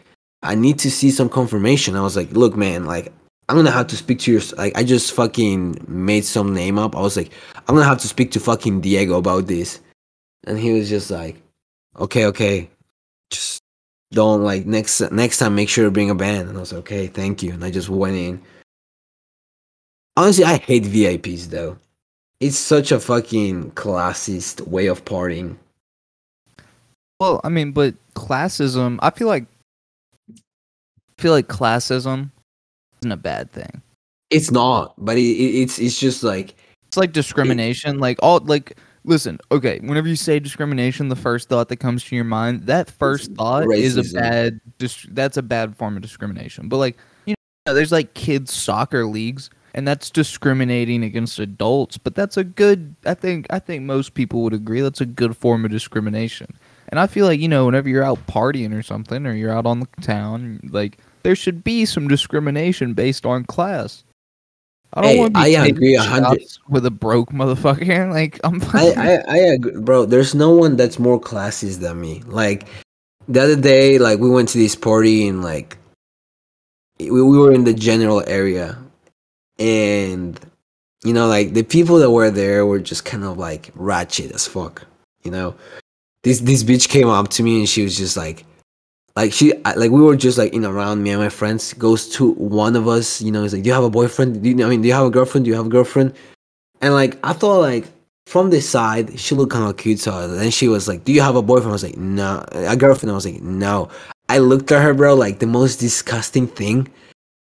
[0.42, 1.96] I need to see some confirmation.
[1.96, 3.12] I was like, look, man, like
[3.48, 4.40] I'm gonna have to speak to your.
[4.57, 6.96] Like I just fucking made some name up.
[6.96, 7.31] I was like,
[7.68, 9.81] I'm gonna have to speak to fucking Diego about this.
[10.46, 11.42] And he was just like,
[11.99, 12.71] okay, okay,
[13.31, 13.63] just
[14.13, 15.55] don't like next next time.
[15.55, 16.49] Make sure to bring a band.
[16.49, 17.53] And I was like, okay, thank you.
[17.53, 18.43] And I just went in.
[20.17, 21.77] Honestly, I hate VIPs though.
[22.41, 25.57] It's such a fucking classist way of partying.
[27.19, 28.99] well, I mean, but classism.
[29.03, 29.47] I feel like,
[30.31, 32.31] I feel like classism
[33.01, 33.83] isn't a bad thing.
[34.31, 36.55] It's not, but it, it, it's it's just like
[36.89, 37.99] It's like discrimination.
[37.99, 42.16] Like all like listen, okay, whenever you say discrimination, the first thought that comes to
[42.16, 46.69] your mind, that first thought is a bad dis- that's a bad form of discrimination.
[46.69, 52.14] But like, you know, there's like kids soccer leagues and that's discriminating against adults, but
[52.14, 55.64] that's a good I think I think most people would agree that's a good form
[55.64, 56.55] of discrimination.
[56.88, 59.66] And I feel like, you know, whenever you're out partying or something or you're out
[59.66, 64.05] on the town, like there should be some discrimination based on class.
[64.97, 68.11] I don't Hey, want to be I agree a hundred- with a broke motherfucker.
[68.13, 68.63] Like I'm.
[68.73, 70.07] I, I I agree, bro.
[70.07, 72.23] There's no one that's more classist than me.
[72.27, 72.67] Like
[73.29, 75.77] the other day, like we went to this party and like
[76.99, 78.79] we, we were in the general area,
[79.59, 80.41] and
[81.05, 84.47] you know, like the people that were there were just kind of like ratchet as
[84.49, 84.87] fuck.
[85.25, 85.55] You know,
[86.23, 88.45] this this bitch came up to me and she was just like,
[89.16, 91.72] like she like we were just like in around me and my friends.
[91.72, 94.42] Goes to one of us, you know, he's like, "Do you have a boyfriend?
[94.42, 95.46] Do you I mean, do you have a girlfriend?
[95.46, 96.14] Do you have a girlfriend?"
[96.83, 97.87] And like I thought, like
[98.26, 100.00] from the side, she looked kind of cute.
[100.00, 102.76] So then she was like, "Do you have a boyfriend?" I was like, "No." A
[102.76, 103.11] girlfriend?
[103.11, 103.88] I was like, "No."
[104.29, 106.88] I looked at her, bro, like the most disgusting thing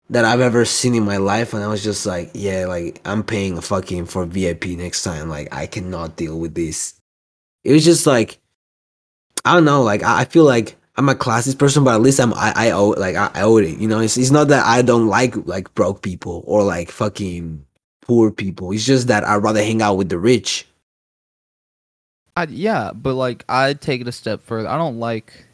[0.09, 3.23] that I've ever seen in my life, and I was just like, "Yeah, like I'm
[3.23, 5.29] paying a fucking for VIP next time.
[5.29, 6.95] Like I cannot deal with this."
[7.63, 8.39] It was just like,
[9.45, 9.83] I don't know.
[9.83, 12.71] Like I, I feel like I'm a classist person, but at least I'm I, I
[12.73, 13.79] owe like I, I owe it.
[13.79, 17.65] You know, it's it's not that I don't like like broke people or like fucking
[18.03, 18.71] poor people.
[18.73, 20.67] It's just that I'd rather hang out with the rich.
[22.37, 24.69] I, yeah, but like I take it a step further.
[24.69, 25.47] I don't like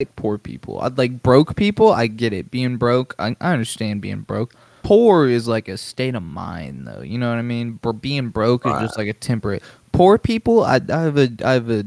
[0.00, 0.80] like poor people.
[0.80, 1.92] I like broke people.
[1.92, 2.50] I get it.
[2.50, 4.52] Being broke, I, I understand being broke.
[4.82, 7.02] Poor is like a state of mind, though.
[7.02, 7.74] You know what I mean?
[7.74, 9.62] Bro, being broke is just like a temperate.
[9.92, 11.84] Poor people, I, I have a, I have a,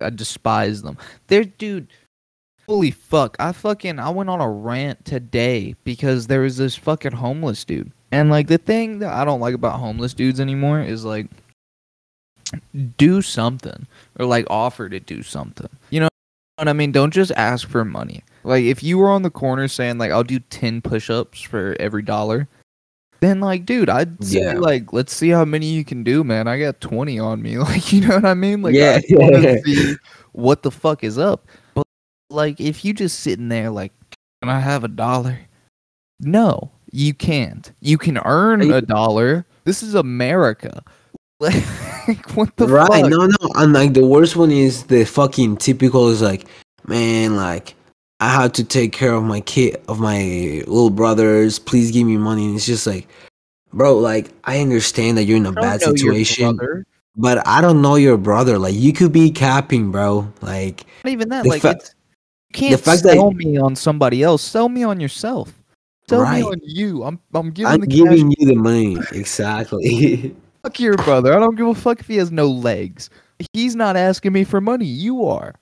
[0.00, 0.98] I despise them.
[1.26, 1.88] They're dude.
[2.66, 3.36] Holy fuck!
[3.40, 7.90] I fucking I went on a rant today because there was this fucking homeless dude,
[8.12, 11.26] and like the thing that I don't like about homeless dudes anymore is like
[12.96, 13.86] do something
[14.18, 15.68] or like offer to do something.
[15.90, 16.08] You know
[16.56, 16.92] what I mean?
[16.92, 18.22] Don't just ask for money.
[18.44, 22.02] Like if you were on the corner saying like I'll do 10 push-ups for every
[22.02, 22.48] dollar,
[23.20, 24.54] then like dude, I'd say Yeah.
[24.54, 26.48] like let's see how many you can do, man.
[26.48, 27.58] I got 20 on me.
[27.58, 28.62] Like you know what I mean?
[28.62, 28.98] Like Yeah.
[28.98, 29.94] I want to see
[30.32, 31.46] what the fuck is up.
[31.74, 31.86] But
[32.30, 33.92] like if you just sitting there like
[34.42, 35.38] can I have a dollar?
[36.18, 37.70] No, you can't.
[37.80, 39.46] You can earn Are a dollar.
[39.64, 40.82] This is America.
[41.40, 42.88] Like what the fuck?
[42.90, 43.02] right?
[43.02, 43.10] fuck?
[43.10, 43.50] No, no.
[43.54, 46.46] And like the worst one is the fucking typical is like,
[46.86, 47.74] man, like
[48.20, 50.22] I have to take care of my kid, of my
[50.66, 51.58] little brothers.
[51.58, 52.44] Please give me money.
[52.46, 53.08] And it's just like,
[53.72, 56.58] bro, like I understand that you're in a bad situation,
[57.16, 58.58] but I don't know your brother.
[58.58, 60.30] Like you could be capping, bro.
[60.42, 61.44] Like Not even that.
[61.44, 61.94] the Like fa- it's,
[62.54, 64.42] you can't fact that- sell me on somebody else.
[64.42, 65.52] Sell me on yourself.
[66.08, 66.40] Sell Right.
[66.40, 67.04] me on you.
[67.04, 68.98] I'm I'm giving I'm the giving you the money.
[69.12, 70.34] Exactly.
[70.62, 71.32] Fuck your brother.
[71.34, 73.08] I don't give a fuck if he has no legs.
[73.54, 74.84] He's not asking me for money.
[74.84, 75.54] You are.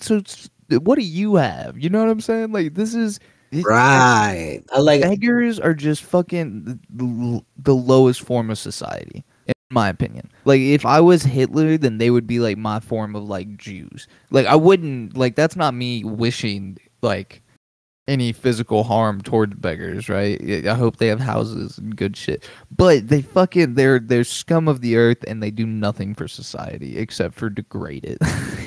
[0.00, 1.78] So, so what do you have?
[1.78, 2.52] You know what I'm saying?
[2.52, 3.20] Like this is
[3.62, 4.60] right.
[4.72, 10.60] I like beggars are just fucking the, lowest form of society in my opinion like
[10.60, 14.46] if i was hitler then they would be like my form of like jews like
[14.46, 17.42] i wouldn't like that's not me wishing like
[18.06, 22.48] any physical harm towards beggars right i I hope they have houses and good shit
[22.70, 26.96] but they fucking they're they're scum of the earth and they do nothing for society
[26.98, 28.18] except for degrade it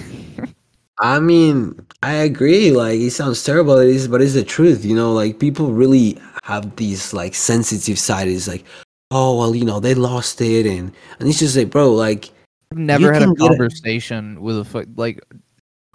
[0.99, 2.71] I mean, I agree.
[2.71, 4.83] Like, it sounds terrible, it is, but it's the truth.
[4.83, 8.27] You know, like people really have these like sensitive side.
[8.27, 8.63] It's like,
[9.11, 12.31] oh well, you know, they lost it, and and it's just like, bro, like,
[12.71, 15.21] I've never had a get a- conversation with a fu- like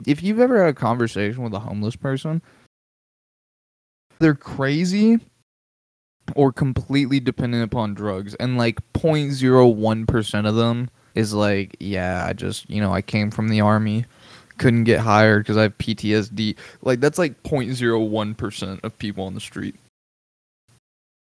[0.06, 2.42] if you've ever had a conversation with a homeless person
[4.18, 5.18] they're crazy
[6.34, 12.68] or completely dependent upon drugs and like 0.01% of them is like yeah I just
[12.70, 14.06] you know I came from the army
[14.62, 19.40] couldn't get hired cuz I have PTSD like that's like 0.01% of people on the
[19.40, 19.74] street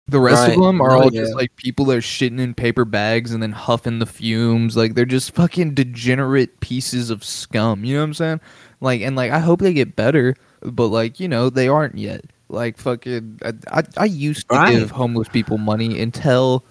[0.09, 0.57] the rest Right.
[0.59, 1.20] of them are No, all yeah.
[1.20, 4.76] just like people that are shitting in paper bags and then huffing the fumes.
[4.76, 7.85] Like they're just fucking degenerate pieces of scum.
[7.85, 8.40] You know what I'm saying?
[8.81, 12.24] Like and like I hope they get better, but like you know they aren't yet.
[12.48, 14.72] Like fucking, I I, I used to Right.
[14.81, 16.64] give homeless people money until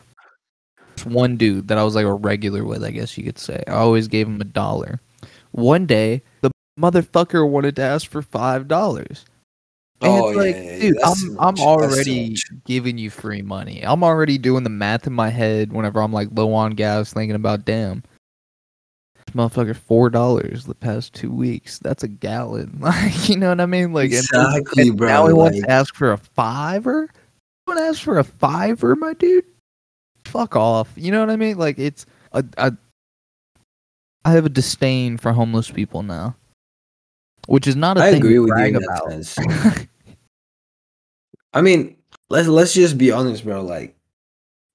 [1.06, 2.84] one dude that I was like a regular with.
[2.84, 3.64] I guess you could say.
[3.68, 5.00] I always gave him a dollar.
[5.52, 9.26] One day the motherfucker wanted to ask for five dollars.
[10.02, 11.40] And Oh, it's like, yeah, yeah, dude, that's I'm I'm much.
[11.42, 13.82] That's too already giving you free money.
[13.86, 17.36] I'm already doing the math in my head whenever I'm like low on gas, thinking
[17.36, 18.04] about damn,
[19.26, 21.80] this motherfucker four dollars the past two weeks.
[21.80, 22.78] That's a gallon.
[22.82, 23.92] Like you know what I mean?
[23.92, 27.10] Like and- Exactly, and bro, Now he wants to ask for a fiver.
[27.68, 29.44] Want to ask for a fiver, my dude?
[30.24, 30.90] Fuck off.
[30.96, 31.58] You know what I mean?
[31.58, 32.72] Like it's a, a
[34.24, 36.36] I have a disdain for homeless people now,
[37.50, 39.88] which is not a I thing I agree to with you brag about.
[41.54, 41.96] I mean,
[42.30, 43.64] let's let's just be honest, bro.
[43.64, 43.96] Like,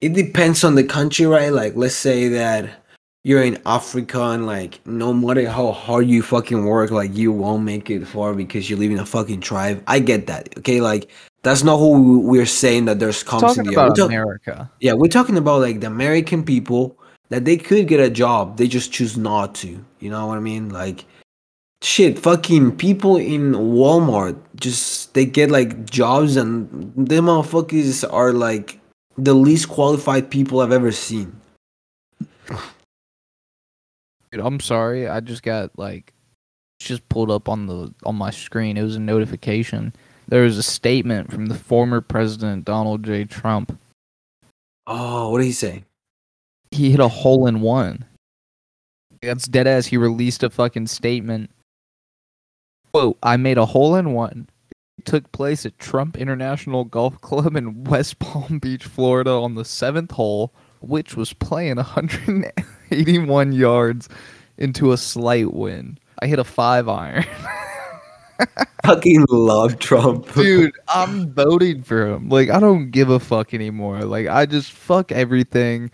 [0.01, 1.53] it depends on the country, right?
[1.53, 2.69] Like, let's say that
[3.23, 7.63] you're in Africa and like, no matter how hard you fucking work, like, you won't
[7.63, 9.83] make it far because you live in a fucking tribe.
[9.87, 10.59] I get that.
[10.59, 11.11] Okay, like,
[11.43, 14.71] that's not who we're saying that there's comes in the about we're talk- America.
[14.81, 18.67] yeah, we're talking about like the American people that they could get a job, they
[18.67, 19.83] just choose not to.
[20.01, 20.71] You know what I mean?
[20.71, 21.05] Like
[21.85, 28.81] shit, fucking people in Walmart just they get like jobs and them motherfuckers are like
[29.17, 31.41] the least qualified people I've ever seen.
[34.33, 35.09] Dude, I'm sorry.
[35.09, 36.13] I just got like
[36.81, 38.77] just pulled up on the on my screen.
[38.77, 39.93] It was a notification.
[40.27, 43.25] There was a statement from the former president Donald J.
[43.25, 43.79] Trump.
[44.87, 45.85] Oh, what did he say?
[46.71, 48.05] He hit a hole in one.
[49.23, 49.87] That's dead ass.
[49.87, 51.51] He released a fucking statement.
[52.95, 54.49] Quote, I made a hole in one.
[54.99, 59.65] It took place at Trump International Golf Club in West Palm Beach, Florida on the
[59.65, 64.09] seventh hole, which was playing 181 yards
[64.59, 65.99] into a slight wind.
[66.23, 67.25] I hit a five iron.
[68.85, 70.33] Fucking love Trump.
[70.33, 72.29] Dude, I'm voting for him.
[72.29, 74.03] Like, I don't give a fuck anymore.
[74.03, 75.91] Like, I just fuck everything.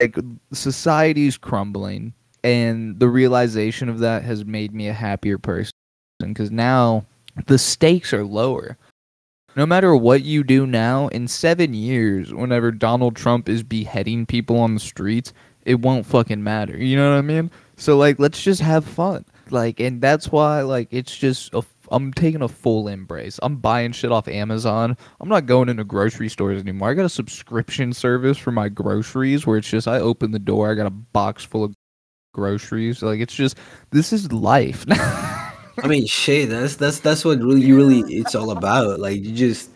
[0.00, 0.18] Like,
[0.52, 2.12] society's crumbling.
[2.44, 5.72] And the realization of that has made me a happier person.
[6.30, 7.06] Because now
[7.46, 8.76] the stakes are lower.
[9.54, 14.58] No matter what you do now, in seven years, whenever Donald Trump is beheading people
[14.58, 15.32] on the streets,
[15.66, 16.76] it won't fucking matter.
[16.76, 17.50] You know what I mean?
[17.76, 19.24] So, like, let's just have fun.
[19.50, 23.38] Like, and that's why, like, it's just a I'm taking a full embrace.
[23.42, 24.96] I'm buying shit off Amazon.
[25.20, 26.90] I'm not going into grocery stores anymore.
[26.90, 30.70] I got a subscription service for my groceries where it's just I open the door,
[30.70, 31.74] I got a box full of
[32.32, 33.02] groceries.
[33.02, 33.58] Like it's just
[33.90, 34.86] this is life.
[35.78, 39.00] I mean, shit, that's that's that's what really you really it's all about.
[39.00, 39.70] Like you just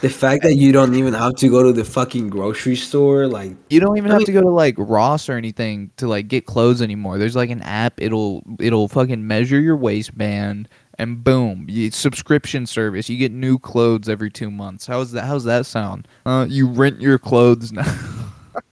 [0.00, 3.56] the fact that you don't even have to go to the fucking grocery store, like
[3.70, 6.28] you don't even I have mean- to go to like Ross or anything to like
[6.28, 7.18] get clothes anymore.
[7.18, 7.94] There's like an app.
[8.00, 10.68] It'll it'll fucking measure your waistband
[11.00, 13.08] and boom, you, subscription service.
[13.08, 14.86] You get new clothes every two months.
[14.86, 15.24] How's that?
[15.24, 16.06] How's that sound?
[16.26, 17.84] Uh, you rent your clothes now.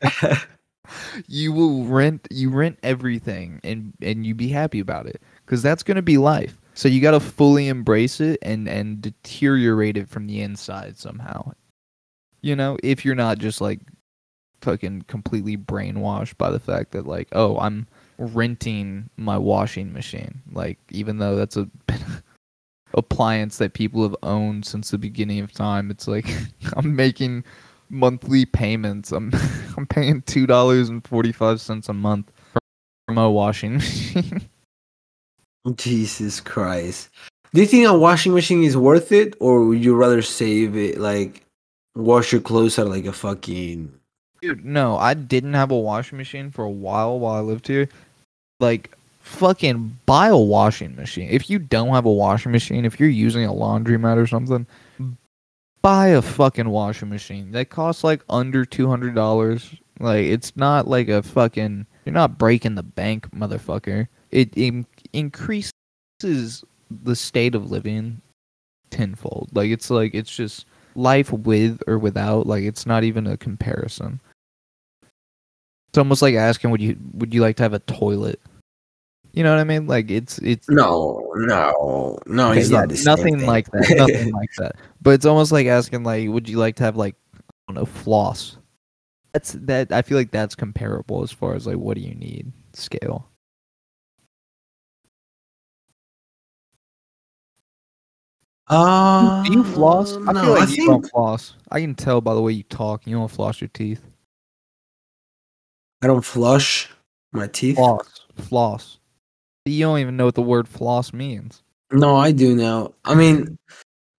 [1.27, 5.83] you will rent you rent everything and and you be happy about it because that's
[5.83, 6.59] gonna be life.
[6.75, 11.53] So you gotta fully embrace it and and deteriorate it from the inside somehow.
[12.43, 13.81] You know, if you're not just like
[14.61, 17.87] fucking completely brainwashed by the fact that like, oh, I'm
[18.19, 20.43] renting my washing machine.
[20.53, 21.69] Like, even though that's a
[22.95, 26.27] appliance that people have owned since the beginning of time, it's like
[26.77, 27.45] I'm making
[27.89, 29.13] monthly payments.
[29.13, 29.33] I'm
[29.77, 34.49] I'm paying two dollars and forty five cents a month for my washing machine.
[35.75, 37.09] Jesus Christ.
[37.53, 40.99] Do you think a washing machine is worth it, or would you rather save it,
[40.99, 41.43] like
[41.95, 43.93] wash your clothes out like a fucking?
[44.43, 47.89] Dude, no, I didn't have a washing machine for a while while I lived here.
[48.61, 51.29] Like, fucking buy a washing machine.
[51.31, 54.67] If you don't have a washing machine, if you're using a laundromat or something,
[55.83, 57.53] buy a fucking washing machine.
[57.53, 59.75] That costs like under two hundred dollars.
[59.99, 61.87] Like, it's not like a fucking.
[62.05, 64.07] You're not breaking the bank, motherfucker.
[64.31, 68.21] It in- increases the state of living
[68.91, 69.51] tenfold.
[69.53, 72.47] Like, it's like it's just life with or without.
[72.47, 74.21] Like, it's not even a comparison.
[75.89, 78.41] It's almost like asking, would you would you like to have a toilet?
[79.33, 79.87] You know what I mean?
[79.87, 82.51] Like it's it's No, no, no.
[82.53, 83.47] okay, it's yeah, nothing thing.
[83.47, 83.95] like that.
[83.97, 84.77] Nothing like that.
[85.03, 87.85] But it's almost like asking, like, would you like to have like I don't know
[87.85, 88.57] floss?
[89.35, 89.93] That's that.
[89.93, 93.29] I feel like that's comparable as far as like what do you need scale.
[98.69, 100.17] Uh, Do you floss?
[100.17, 101.55] I no, feel like I you think don't floss.
[101.71, 103.07] I can tell by the way you talk.
[103.07, 104.03] You don't floss your teeth.
[106.03, 106.91] I don't flush
[107.33, 107.77] my teeth.
[107.77, 108.99] Floss, floss.
[109.65, 111.63] You don't even know what the word floss means.
[111.93, 112.95] No, I do now.
[113.05, 113.57] I mean,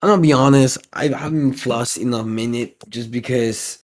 [0.01, 0.77] I'm gonna be honest.
[0.93, 3.83] I haven't flossed in a minute just because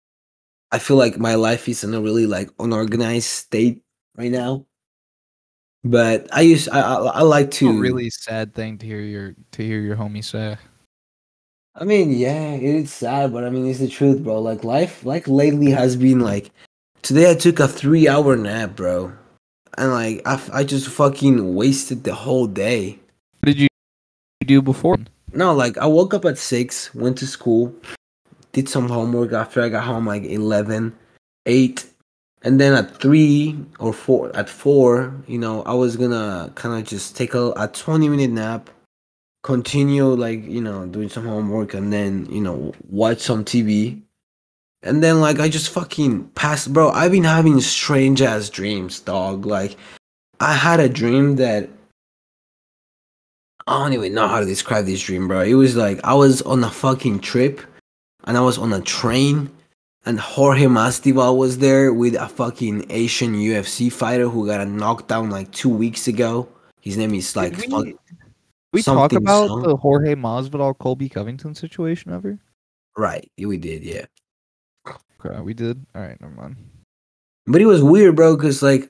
[0.71, 3.81] I feel like my life is in a really like unorganized state
[4.15, 4.65] right now.
[5.83, 9.35] But I used I I, I like to a really sad thing to hear your
[9.51, 10.57] to hear your homie say.
[11.75, 14.39] I mean, yeah, it is sad, but I mean, it's the truth, bro.
[14.41, 16.51] Like life, like lately has been like.
[17.01, 19.11] Today I took a three-hour nap, bro,
[19.77, 22.99] and like I, I just fucking wasted the whole day.
[23.39, 23.67] What did you
[24.45, 24.97] do before?
[25.33, 27.73] No, like I woke up at six, went to school,
[28.51, 30.95] did some homework after I got home like 11,
[31.45, 31.85] 8,
[32.43, 36.87] and then at three or four, at four, you know, I was gonna kind of
[36.87, 38.69] just take a, a 20 minute nap,
[39.43, 44.01] continue like, you know, doing some homework and then, you know, watch some TV.
[44.81, 46.89] And then like I just fucking passed, bro.
[46.89, 49.45] I've been having strange ass dreams, dog.
[49.45, 49.77] Like
[50.39, 51.69] I had a dream that
[53.67, 55.41] I don't even know how to describe this dream, bro.
[55.41, 57.61] It was like I was on a fucking trip
[58.23, 59.51] and I was on a train
[60.05, 65.29] and Jorge Masvidal was there with a fucking Asian UFC fighter who got knocked down
[65.29, 66.47] like 2 weeks ago
[66.81, 67.85] His name is like we, fuck-
[68.73, 69.63] we talk about song.
[69.63, 72.39] the Jorge Masvidal Colby Covington situation ever?
[72.97, 73.29] right.
[73.37, 74.05] We did, yeah.
[75.23, 75.85] Okay, we did.
[75.95, 76.57] All right, never mind.
[77.45, 78.89] But it was weird, bro, because like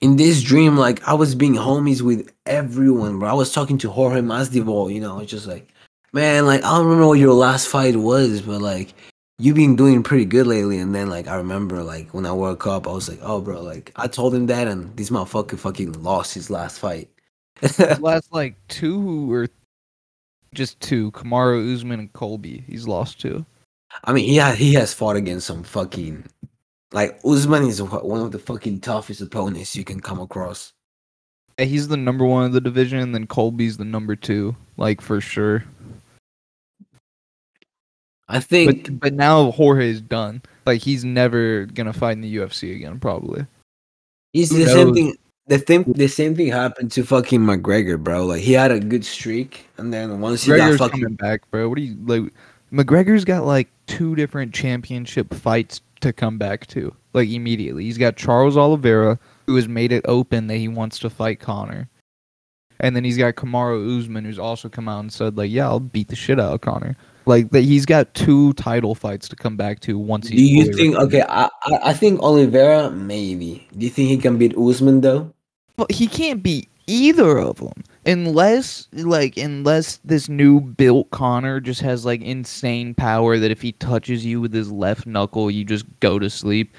[0.00, 3.28] in this dream, like I was being homies with everyone, bro.
[3.28, 5.68] I was talking to Jorge Masvidal, you know, it's just like,
[6.12, 8.94] man, like I don't remember what your last fight was, but like
[9.38, 10.78] you've been doing pretty good lately.
[10.78, 13.62] And then like I remember like when I woke up, I was like, oh, bro,
[13.62, 17.10] like I told him that, and this motherfucker fucking lost his last fight.
[18.00, 19.48] Last like two or
[20.52, 22.62] just two, Kamaru Usman and Colby.
[22.66, 23.46] He's lost two.
[24.04, 26.24] I mean, yeah, he has fought against some fucking
[26.92, 30.72] like Usman is one of the fucking toughest opponents you can come across.
[31.58, 35.00] Yeah, He's the number one of the division, and then Colby's the number two, like
[35.00, 35.64] for sure.
[38.28, 40.42] I think But but now Jorge's done.
[40.64, 43.46] Like he's never gonna fight in the UFC again, probably.
[44.32, 45.16] He's the same thing.
[45.48, 48.26] The thing, the same thing happened to fucking McGregor, bro.
[48.26, 51.68] Like he had a good streak, and then once he got fucking, back, bro.
[51.68, 52.32] What do you like?
[52.72, 57.84] McGregor's got like two different championship fights to come back to, like immediately.
[57.84, 61.88] He's got Charles Oliveira, who has made it open that he wants to fight Conor,
[62.80, 65.78] and then he's got Kamaru Usman, who's also come out and said like, "Yeah, I'll
[65.78, 66.96] beat the shit out of Conor."
[67.26, 70.36] Like that, he's got two title fights to come back to once he.
[70.36, 70.94] do you think?
[70.94, 71.06] recovered.
[71.06, 73.66] Okay, I, I I think Oliveira maybe.
[73.76, 75.32] Do you think he can beat Usman though?
[75.76, 81.80] But he can't beat either of them unless like unless this new built Conor just
[81.80, 85.84] has like insane power that if he touches you with his left knuckle you just
[85.98, 86.72] go to sleep.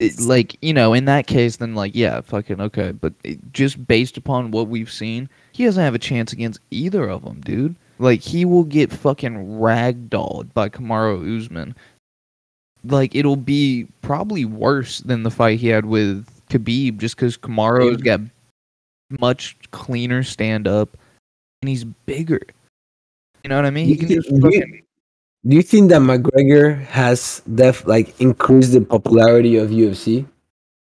[0.00, 2.92] It, like you know, in that case, then like yeah, fucking okay.
[2.92, 7.08] But it, just based upon what we've seen, he doesn't have a chance against either
[7.08, 7.76] of them, dude.
[8.02, 11.76] Like he will get fucking ragdolled by Kamaru Usman.
[12.82, 18.02] Like it'll be probably worse than the fight he had with Khabib, just because Kamaru's
[18.02, 18.20] got
[19.20, 20.98] much cleaner stand up
[21.62, 22.40] and he's bigger.
[23.44, 23.86] You know what I mean?
[23.86, 24.82] He can Do you just think- fucking
[25.46, 30.26] Do you think that McGregor has def like increased the popularity of UFC?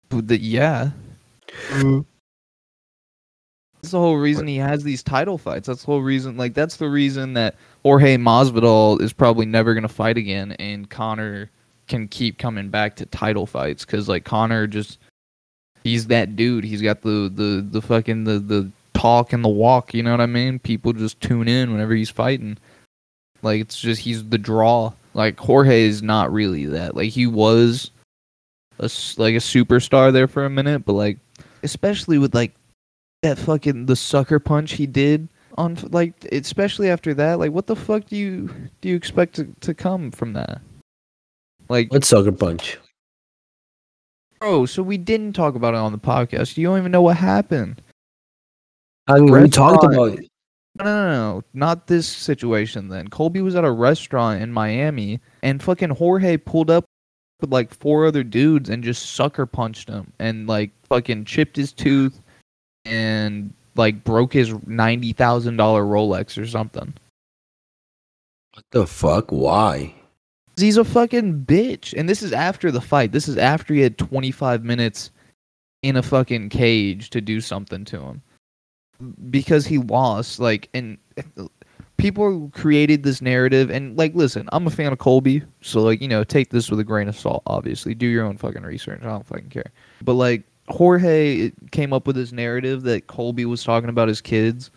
[0.09, 0.91] the, yeah.
[1.69, 2.05] Mm.
[3.87, 5.65] That's the whole reason he has these title fights.
[5.67, 6.35] That's the whole reason.
[6.35, 11.49] Like that's the reason that Jorge Masvidal is probably never gonna fight again, and Conor
[11.87, 14.99] can keep coming back to title fights because like Conor just
[15.85, 16.65] he's that dude.
[16.65, 19.93] He's got the the the fucking the the talk and the walk.
[19.93, 20.59] You know what I mean?
[20.59, 22.57] People just tune in whenever he's fighting.
[23.41, 24.91] Like it's just he's the draw.
[25.13, 26.93] Like Jorge is not really that.
[26.93, 27.91] Like he was
[28.79, 31.19] a like a superstar there for a minute, but like
[31.63, 32.51] especially with like
[33.23, 37.75] that fucking the sucker punch he did on like especially after that like what the
[37.75, 38.49] fuck do you
[38.81, 40.61] do you expect to, to come from that
[41.69, 42.77] like What sucker punch?
[44.39, 47.17] bro so we didn't talk about it on the podcast you don't even know what
[47.17, 47.81] happened
[49.07, 50.27] I mean, we talked about it.
[50.75, 55.19] no no no, no not this situation then colby was at a restaurant in miami
[55.41, 56.85] and fucking jorge pulled up
[57.41, 61.73] with like four other dudes and just sucker punched him and like fucking chipped his
[61.73, 62.21] tooth
[62.87, 66.93] and like broke his ninety thousand dollar Rolex or something.
[68.53, 69.29] What the fuck?
[69.29, 69.93] Why?
[70.55, 71.93] He's a fucking bitch.
[71.95, 73.11] And this is after the fight.
[73.11, 75.11] This is after he had twenty five minutes
[75.83, 78.21] in a fucking cage to do something to him.
[79.29, 80.97] Because he lost, like and
[81.37, 81.47] uh,
[81.97, 86.07] people created this narrative and like listen, I'm a fan of Colby, so like, you
[86.07, 87.93] know, take this with a grain of salt, obviously.
[87.93, 89.01] Do your own fucking research.
[89.03, 89.71] I don't fucking care.
[90.01, 94.71] But like Jorge came up with this narrative that Colby was talking about his kids.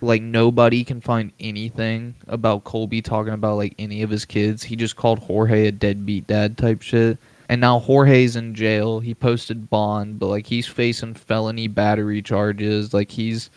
[0.00, 4.62] Like nobody can find anything about Colby talking about like any of his kids.
[4.62, 7.18] He just called Jorge a deadbeat dad type shit.
[7.48, 9.00] And now Jorge's in jail.
[9.00, 12.94] He posted bond, but like he's facing felony battery charges.
[12.94, 13.50] Like he's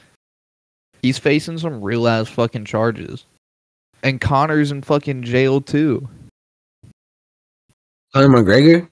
[1.01, 3.25] he's facing some real ass fucking charges.
[4.03, 6.07] And Conor's in fucking jail too.
[8.13, 8.89] Conor McGregor?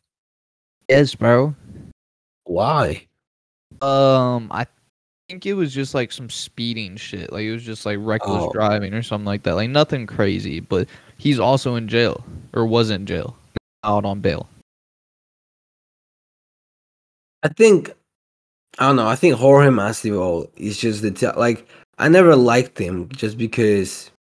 [0.89, 1.56] Yes, bro.
[2.46, 3.06] Why?
[3.82, 4.66] Um, I
[5.30, 7.32] think it was just like some speeding shit.
[7.34, 8.52] Like it was just like reckless Oh.
[8.54, 9.56] driving or something like that.
[9.56, 10.88] Like nothing crazy, but
[11.18, 12.24] he's also in jail
[12.54, 13.36] or was in jail,
[13.84, 14.48] out on bail.
[17.43, 17.91] I think
[18.80, 19.08] I don't know.
[19.08, 21.68] I think Jorge Masvidal is just the t- like
[21.98, 24.12] I never liked him just because.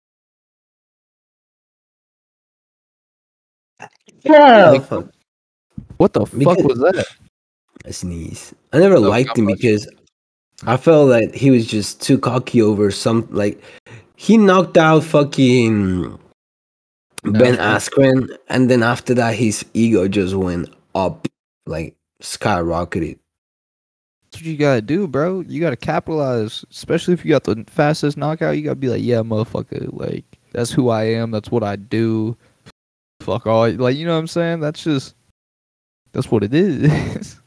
[4.23, 4.71] Yeah.
[4.71, 5.07] Like,
[5.99, 7.07] What the fuck Because- was that?
[7.87, 8.55] I sneeze.
[8.73, 9.57] I never No, liked him much.
[9.59, 9.89] because
[10.67, 13.61] I felt that he was just too cocky over some like
[14.17, 16.19] he knocked out fucking
[17.25, 21.27] Ben Askren and then after that his ego just went up
[21.67, 23.19] like skyrocketed.
[24.31, 25.41] That's what you gotta do, bro.
[25.41, 28.57] You gotta capitalize, especially if you got the fastest knockout.
[28.57, 31.31] You gotta be like, yeah, motherfucker, like that's who I am.
[31.31, 32.37] That's what I do.
[33.21, 34.61] Fuck all, like you know what I'm saying.
[34.61, 35.15] That's just
[36.13, 37.41] that's what it is.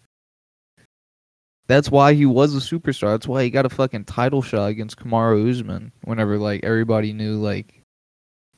[1.68, 3.13] that's why he was a superstar.
[3.13, 5.91] That's why he got a fucking title shot against Kamaru Usman.
[6.03, 7.82] Whenever like everybody knew like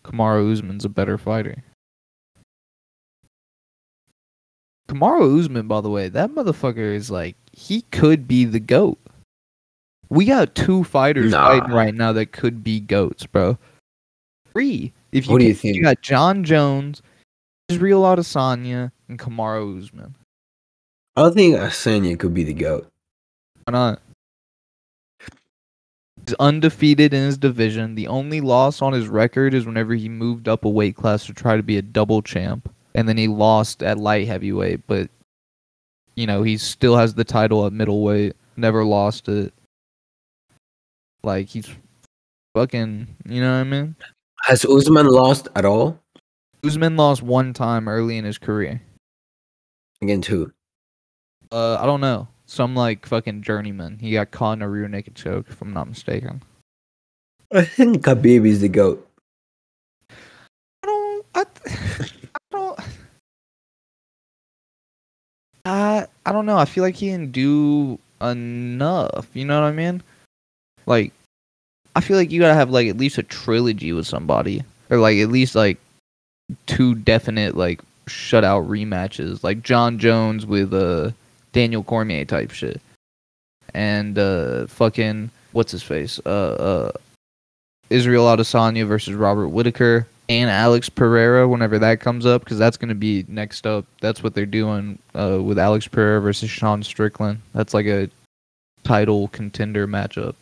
[0.04, 1.64] Kamaru Usman's a better fighter.
[4.88, 8.98] Kamaru Usman, by the way, that motherfucker is like he could be the goat.
[10.10, 11.48] We got two fighters Nah.
[11.48, 13.58] fighting right now that could be goats, bro.
[14.52, 14.92] Three.
[15.12, 15.76] If you What do you think?
[15.76, 17.04] You got Jon Jones,
[17.70, 20.16] Israel Adesanya, and Kamaru Usman.
[21.16, 22.88] I think Asanya could be the goat.
[23.70, 24.02] Why not?
[26.26, 27.94] He's undefeated in his division.
[27.94, 31.34] The only loss on his record is whenever he moved up a weight class to
[31.36, 34.88] try to be a double champ, and then he lost at light heavyweight.
[34.88, 35.12] But
[36.16, 38.36] you know, he still has the title at middleweight.
[38.58, 39.54] Never lost it.
[41.24, 41.70] Like he's
[42.56, 43.08] fucking.
[43.28, 43.96] You know what I mean?
[44.46, 46.00] Has Usman lost at all?
[46.66, 48.82] Usman lost one time early in his career.
[50.02, 50.52] Against who?
[51.52, 52.28] Uh, I don't know.
[52.50, 54.00] Some like fucking journeyman.
[54.00, 56.42] He got caught in a rear naked choke, if I'm not mistaken.
[57.54, 59.08] I think Khabib is the goat.
[60.10, 61.26] I don't.
[61.36, 62.80] I, I don't.
[65.64, 66.58] I I don't know.
[66.58, 69.28] I feel like he didn't do enough.
[69.34, 70.02] You know what I mean?
[70.88, 71.14] Like,
[71.96, 75.20] I feel like you gotta have like at least a trilogy with somebody, or like
[75.20, 75.78] at least like
[76.66, 81.12] two definite like shutout rematches, like Jon Jones with uh
[81.52, 82.82] Daniel Cormier type shit,
[83.74, 86.92] and uh fucking what's his face uh uh
[87.90, 92.90] Israel Adesanya versus Robert Whitaker and Alex Pereira whenever that comes up because that's going
[92.90, 93.84] to be next up.
[94.00, 97.42] That's what they're doing uh, with Alex Pereira versus Sean Strickland.
[97.54, 98.10] That's like a
[98.84, 100.36] title contender matchup.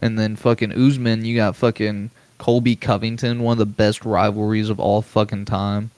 [0.00, 4.78] And then fucking Usman, you got fucking Colby Covington, one of the best rivalries of
[4.78, 5.90] all fucking time.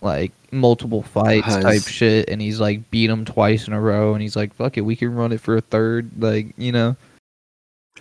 [0.00, 4.12] Like multiple fights Has- type shit, and he's like beat him twice in a row,
[4.12, 6.10] and he's like, "Fuck it, we can run it for a third.
[6.18, 6.96] Like you know.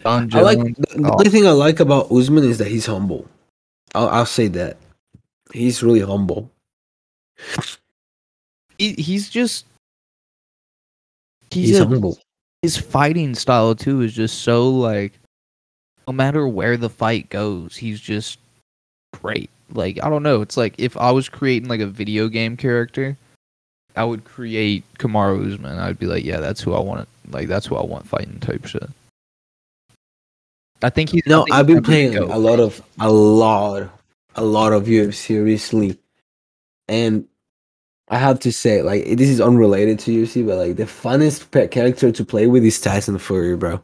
[0.04, 1.12] John I like the, the Oh.
[1.18, 3.28] only thing I like about Usman is that he's humble.
[3.94, 4.78] I'll, I'll say that
[5.54, 6.50] he's really humble.
[8.78, 9.66] he, he's just
[11.52, 12.18] he's, He's a- humble.
[12.62, 15.14] his fighting style too is just so like
[16.08, 18.40] no matter where the fight goes he's just
[19.14, 22.56] great like i don't know it's like if i was creating like a video game
[22.58, 23.16] character
[23.96, 27.66] i would create kamaru usman i'd be like yeah that's who i want like that's
[27.66, 28.90] who i want fighting type shit
[30.82, 33.90] i think he's No, think I've been playing a lot of a lot,
[34.36, 35.98] a lot of UFC recently,
[36.88, 37.26] and
[38.10, 41.68] I have to say, like, this is unrelated to UFC, but like the funnest pe-
[41.68, 43.82] character to play with is Tyson Fury, bro.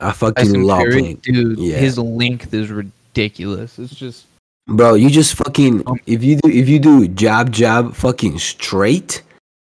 [0.00, 1.76] I fucking Tyson love Fury, playing, dude Yeah.
[1.76, 4.26] his length is ridiculous it's just
[4.66, 4.94] bro.
[4.94, 9.22] You just fucking if you do if you do jab jab fucking straight,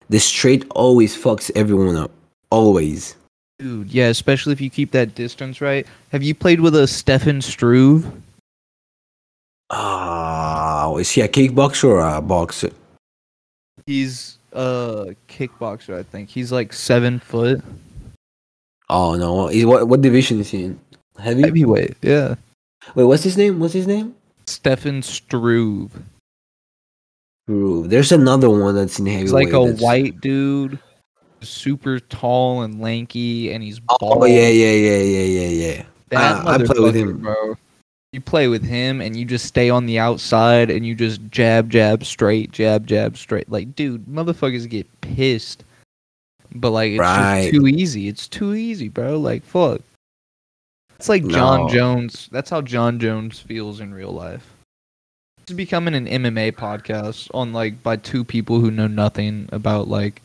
[0.09, 2.11] the straight always fucks everyone up,
[2.49, 3.15] always.
[3.59, 5.87] Dude, yeah, especially if you keep that distance right.
[6.11, 8.05] Have you played with a Stefan Struve?
[9.69, 12.71] Ah, is he a kickboxer or a boxer?
[13.85, 16.29] He's a kickboxer, I think.
[16.29, 17.63] He's like seven foot.
[18.89, 20.79] Oh no, Is- what what division is he in?
[21.17, 21.41] Heavy.
[21.43, 22.35] Heavyweight, yeah.
[22.93, 23.59] Wait, what's his name?
[23.59, 24.15] What's his name?
[24.47, 25.91] Stefan Struve.
[27.49, 29.21] Ooh, there's another one that's in heavyweight.
[29.23, 30.79] He's like a that's- white dude,
[31.41, 34.23] super tall and lanky, and he's oh, bald.
[34.23, 35.83] Oh yeah, yeah, yeah, yeah, yeah, yeah.
[36.09, 37.19] That I- I play with him.
[37.19, 37.55] bro.
[38.13, 41.69] You play with him, and you just stay on the outside, and you just jab,
[41.69, 43.49] jab, straight, jab, jab, straight.
[43.51, 45.63] Like, dude, motherfuckers get pissed,
[46.53, 47.49] but like, it's Right.
[47.51, 48.07] just too easy.
[48.07, 49.19] It's too easy, bro.
[49.19, 49.81] Like, fuck.
[50.97, 51.69] It's like John No.
[51.69, 52.29] Jones.
[52.31, 54.51] That's how Jon Jones feels in real life.
[55.37, 59.87] This is becoming an MMA podcast on like by two people who know nothing about
[59.87, 60.21] like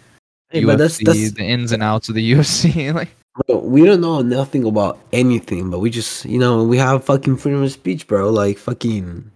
[0.50, 2.92] Hey, UFC, that's that's the ins and outs of the UFC.
[2.94, 3.10] like,
[3.46, 7.36] bro, we don't know nothing about anything, but we just you know we have fucking
[7.36, 8.30] freedom of speech, bro.
[8.30, 9.30] Like fucking.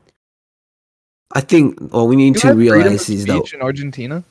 [1.37, 3.61] I think what we need you to have freedom of realize is that speech in
[3.61, 4.22] Argentina.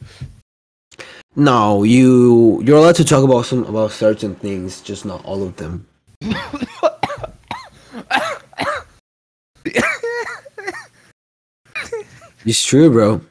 [1.36, 5.56] no, you you're allowed to talk about some about certain things, just not all of
[5.58, 5.86] them.
[12.46, 13.22] It's true, bro.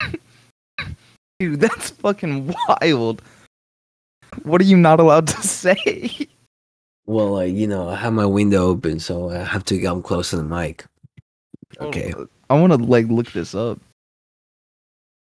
[1.40, 3.22] Dude, that's fucking wild.
[4.44, 6.28] What are you not allowed to say?
[7.06, 10.30] Well, like you know, I have my window open, so I have to come close
[10.30, 10.84] to the mic.
[11.80, 12.14] Oh, okay.
[12.48, 13.80] I want to like look this up.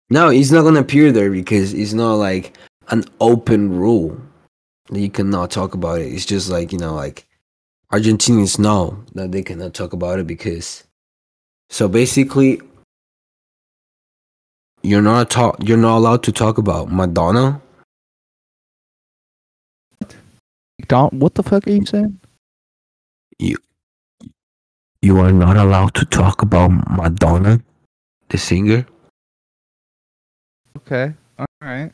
[0.10, 2.58] No, he's not gonna appear there because it's not like
[2.90, 4.20] an open rule
[4.90, 6.12] that you cannot talk about it.
[6.12, 7.28] It's just like you know, like
[7.92, 10.84] Argentinians know that they cannot talk about it because.
[11.70, 12.62] So basically,
[14.84, 15.58] you're not talk.
[15.64, 17.62] You're not allowed to talk about Madonna.
[20.88, 22.20] Don, what the fuck are you saying?
[23.40, 23.58] You.
[25.02, 27.62] You are not allowed to talk about Madonna,
[28.30, 28.86] the singer.
[30.78, 31.14] Okay.
[31.38, 31.92] All right.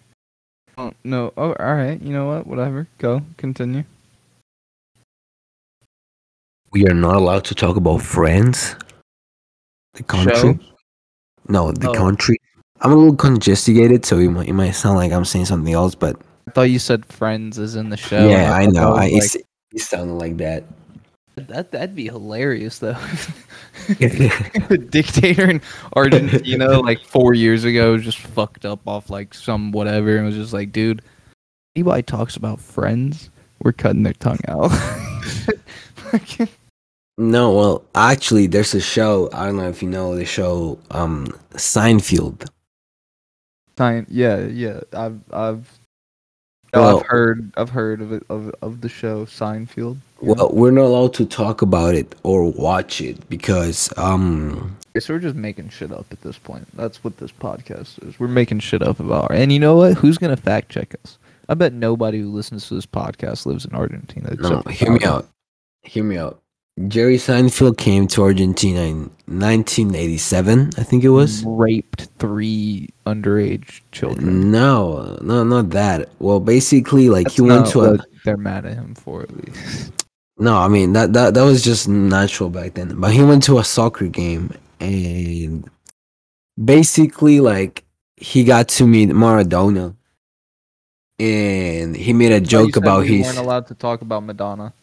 [0.78, 1.34] Oh, no.
[1.36, 2.02] Oh, all right.
[2.02, 2.48] You know what?
[2.48, 2.88] Whatever.
[3.00, 3.22] Go.
[3.38, 3.84] Continue.
[6.72, 8.76] We are not allowed to talk about Friends,
[9.94, 10.36] the country.
[10.36, 10.60] Show?
[11.48, 11.94] No, the Oh.
[11.94, 12.38] country.
[12.82, 15.96] I'm a little congested, so it might, it might sound like I'm saying something else,
[15.96, 18.28] but I thought you said Friends is in the show.
[18.28, 18.94] yeah, I thought know.
[18.96, 19.46] I, it's, it
[19.80, 20.64] sounded like that.
[21.36, 22.98] that that'd be hilarious though.
[23.88, 25.62] the dictator in
[25.96, 30.52] Argentina, like four years ago, just fucked up off like some whatever, and was just
[30.54, 31.02] like, dude,
[31.76, 33.30] anybody talks about Friends,
[33.62, 34.72] we're cutting their tongue out.
[37.18, 39.30] No, well, actually, there's a show.
[39.34, 42.48] I don't know if you know the show, um, Seinfeld.
[43.76, 44.82] Time, yeah, yeah.
[44.94, 45.80] I've I've
[46.74, 49.98] Well- I've heard I've heard of it of of the show Seinfeld.
[50.22, 55.20] Well, we're not allowed to talk about it or watch it because, um, Guess we're
[55.20, 56.66] just making shit up at this point.
[56.78, 58.20] That's what this podcast is.
[58.20, 59.32] We're making shit up about.
[59.32, 59.96] Our, And you know what?
[59.98, 61.18] Who's gonna fact check us?
[61.50, 64.34] I bet nobody who listens to this podcast lives in Argentina.
[64.40, 65.28] no, hear me out.
[65.82, 66.40] Hear me out.
[66.88, 68.98] Jerry Seinfeld came to Argentina in
[69.28, 71.44] 1987, I think it was.
[71.46, 74.50] raped three underage children.
[74.50, 76.10] No, no, not that.
[76.20, 77.98] Well, basically, like That's he went to a.
[78.26, 79.92] they're mad at him for at least.
[80.38, 83.00] No, I mean that that that was just natural back then.
[83.00, 85.70] But he went to a soccer game and
[86.62, 87.86] basically like
[88.18, 89.96] he got to meet Maradona.
[91.20, 94.74] And he made a joke about we his weren't allowed to talk about Madonna.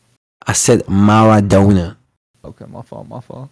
[0.47, 1.97] I said Maradona.
[2.45, 3.49] Okay, my fault, my fault.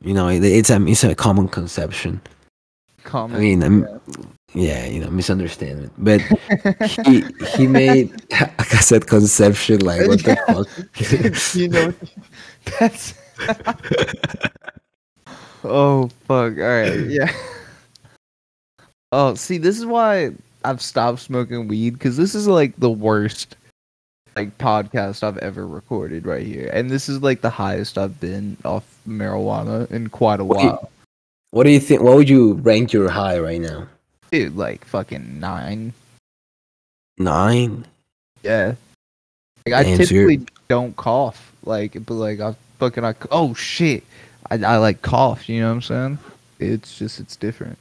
[0.00, 2.20] You know, it, it's a it's a common conception.
[3.04, 3.36] Common.
[3.36, 3.86] I mean, um,
[4.54, 5.90] yeah, you know, misunderstanding.
[5.98, 6.22] But
[7.04, 7.24] he
[7.56, 10.68] he made like I said conception like what the fuck?
[11.54, 11.92] you know,
[12.78, 13.14] that's.
[15.64, 16.58] oh fuck!
[16.58, 17.30] All right, yeah.
[19.12, 20.30] Oh, see, this is why
[20.64, 23.56] I've stopped smoking weed because this is like the worst
[24.36, 28.56] like podcast I've ever recorded right here, and this is like the highest I've been
[28.64, 30.64] off marijuana in quite a Wait.
[30.64, 30.90] while.
[31.50, 32.02] What do you think?
[32.02, 33.86] What would you rank your high right now?
[34.30, 35.92] Dude, like fucking nine.
[37.18, 37.84] Nine.
[38.42, 38.74] Yeah.
[39.66, 41.52] Like I Damn, typically don't cough.
[41.64, 44.04] Like, but like I fucking I oh shit,
[44.50, 45.48] I I like cough.
[45.48, 46.18] You know what I'm saying?
[46.58, 47.78] It's just it's different.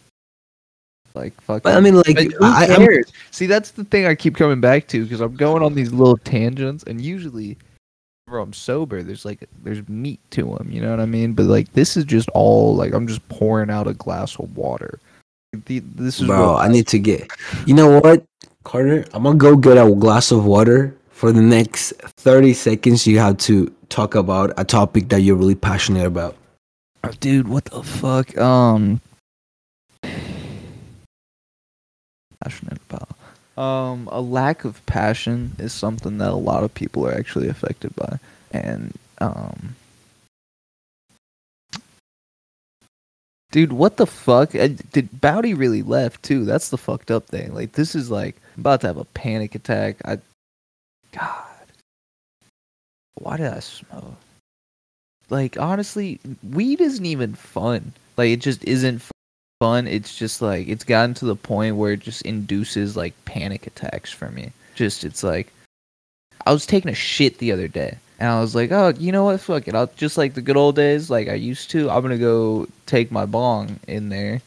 [1.14, 1.64] Like fuck.
[1.64, 3.04] But I mean, like, But who I, I'm.
[3.32, 6.18] See, that's the thing I keep coming back to because I'm going on these little
[6.18, 7.58] tangents, and usually,
[8.26, 10.70] whenever I'm sober, there's like there's meat to them.
[10.72, 11.34] You know what I mean?
[11.34, 15.00] But like this is just all like I'm just pouring out a glass of water.
[15.66, 17.30] The, this is bro, what I need to get.
[17.66, 18.24] You know what,
[18.64, 19.06] Carter?
[19.14, 20.96] I'm gonna go get a glass of water.
[21.10, 25.54] For the next 30 seconds, you have to talk about a topic that you're really
[25.54, 26.36] passionate about.
[27.04, 28.36] Oh, dude, what the fuck?
[28.40, 29.02] Um,
[32.42, 33.10] passionate about.
[33.58, 37.96] Um, a lack of passion is something that a lot of people are actually affected
[37.96, 38.18] by,
[38.52, 39.76] and um,
[43.52, 44.56] dude, what the fuck?
[44.56, 46.46] Uh, Did Bowdy really left too?
[46.46, 47.54] That's the fucked up thing.
[47.54, 49.98] Like, this is like I'm about to have a panic attack.
[50.06, 50.20] I,
[51.12, 51.46] God,
[53.16, 54.16] why did I smoke?
[55.32, 59.12] like honestly weed isn't even fun like it just isn't fun
[59.62, 64.12] it's just like it's gotten to the point where it just induces like panic attacks
[64.12, 65.54] for me just it's like
[66.48, 69.24] i was taking a shit the other day and i was like oh you know
[69.24, 72.02] what fuck it i'll just like the good old days like i used to i'm
[72.02, 74.42] gonna go take my bong in there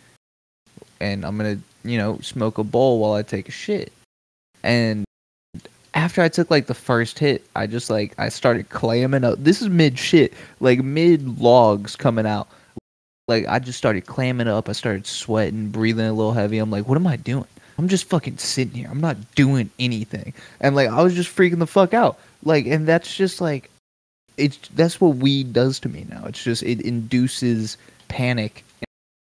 [1.01, 3.93] and i'm gonna you know smoke a bowl while i take a shit
[4.65, 5.05] and
[5.95, 9.39] after I took like the first hit, I just like I started clamming up.
[9.39, 12.49] This is mid shit, like mid logs coming out.
[13.27, 14.68] Like I just started clamming up.
[14.68, 16.59] I started sweating, breathing a little heavy.
[16.59, 17.47] I'm like, what am I doing?
[17.79, 18.89] I'm just fucking sitting here.
[18.91, 20.35] I'm not doing anything.
[20.61, 22.18] And like I was just freaking the fuck out.
[22.45, 23.70] Like and that's just like
[24.37, 26.25] it's that's what weed does to me now.
[26.27, 27.77] It's just it induces
[28.09, 28.64] panic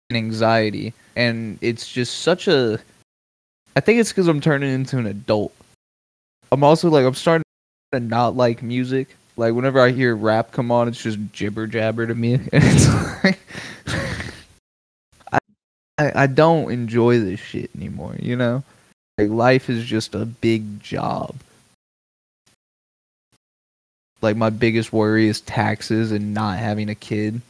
[0.08, 2.78] and anxiety and it's just such a
[3.76, 5.54] I think it's cuz I'm turning into an adult.
[6.50, 7.44] I'm also like I'm starting
[7.92, 9.16] to not like music.
[9.36, 13.24] Like whenever I hear rap come on, it's just jibber jabber to me, and it's
[13.24, 13.38] like
[15.32, 15.38] I,
[15.98, 18.16] I, I don't enjoy this shit anymore.
[18.18, 18.62] You know,
[19.18, 21.34] like life is just a big job.
[24.22, 27.40] Like my biggest worry is taxes and not having a kid.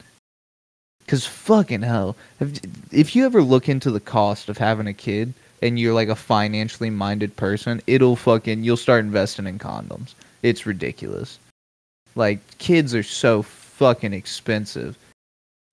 [1.07, 2.61] Cause fucking hell, if,
[2.93, 6.15] if you ever look into the cost of having a kid and you're like a
[6.15, 10.15] financially minded person, it'll fucking you'll start investing in condoms.
[10.45, 11.41] It's ridiculous.
[12.21, 14.99] Like kids are so fucking expensive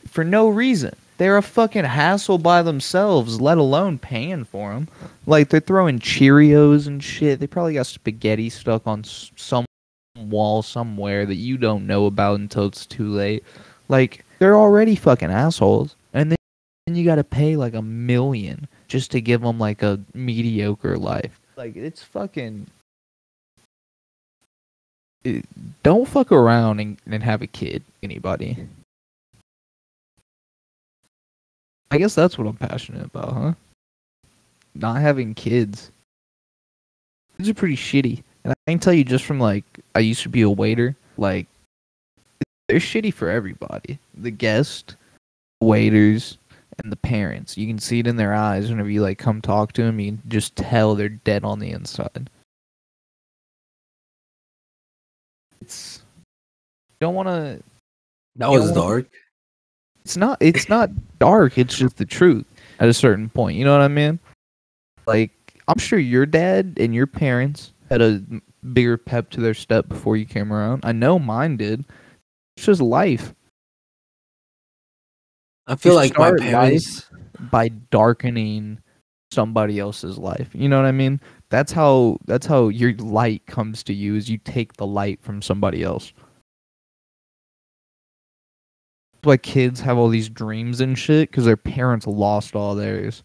[0.08, 0.96] for no reason.
[1.18, 4.88] They're a fucking hassle by themselves, let alone paying for them.
[5.26, 7.42] Like they're throwing Cheerios and shit.
[7.42, 9.66] They probably got spaghetti stuck on some
[10.18, 13.44] wall somewhere that you don't know about until it's too late.
[13.90, 19.12] Like they're already fucking assholes, and then you got to pay like a million just
[19.12, 21.42] to give them like a mediocre life.
[21.58, 22.68] Like it's fucking.
[25.24, 25.46] It,
[25.84, 28.68] don't fuck around and, and have a kid, anybody.
[31.92, 33.54] I guess that's what I'm passionate about, huh?
[34.76, 35.92] Not having kids.
[37.38, 38.24] Kids are pretty shitty.
[38.44, 39.64] And I can tell you just from like
[39.96, 41.48] I used to be a waiter, like
[42.68, 44.00] they're shitty for everybody.
[44.16, 44.96] The guest,
[45.62, 46.38] waiters,
[46.82, 47.58] and the parents.
[47.58, 50.00] You can see it in their eyes whenever you like come talk to them.
[50.00, 52.30] You can just tell they're dead on the inside.
[55.62, 56.02] It's
[57.00, 57.62] don't want to.
[58.38, 59.08] That was dark.
[60.04, 60.38] It's not.
[60.42, 60.90] It's not
[61.20, 61.58] dark.
[61.58, 62.46] It's just the truth
[62.80, 63.58] at a certain point.
[63.58, 64.20] You know what I mean?
[65.06, 65.32] Like
[65.68, 68.22] I'm sure your dad and your parents had a
[68.74, 70.82] bigger pep to their step before you came around.
[70.86, 71.86] I know mine did.
[72.56, 73.34] It's just life.
[75.68, 77.10] I feel You like my parents.
[77.52, 78.80] by darkening
[79.32, 80.50] somebody else's life.
[80.54, 81.20] You know what I mean?
[81.50, 85.42] That's how that's how your light comes to you is you take the light from
[85.42, 86.12] somebody else.
[89.14, 93.24] That's why kids have all these dreams and shit because their parents lost all theirs.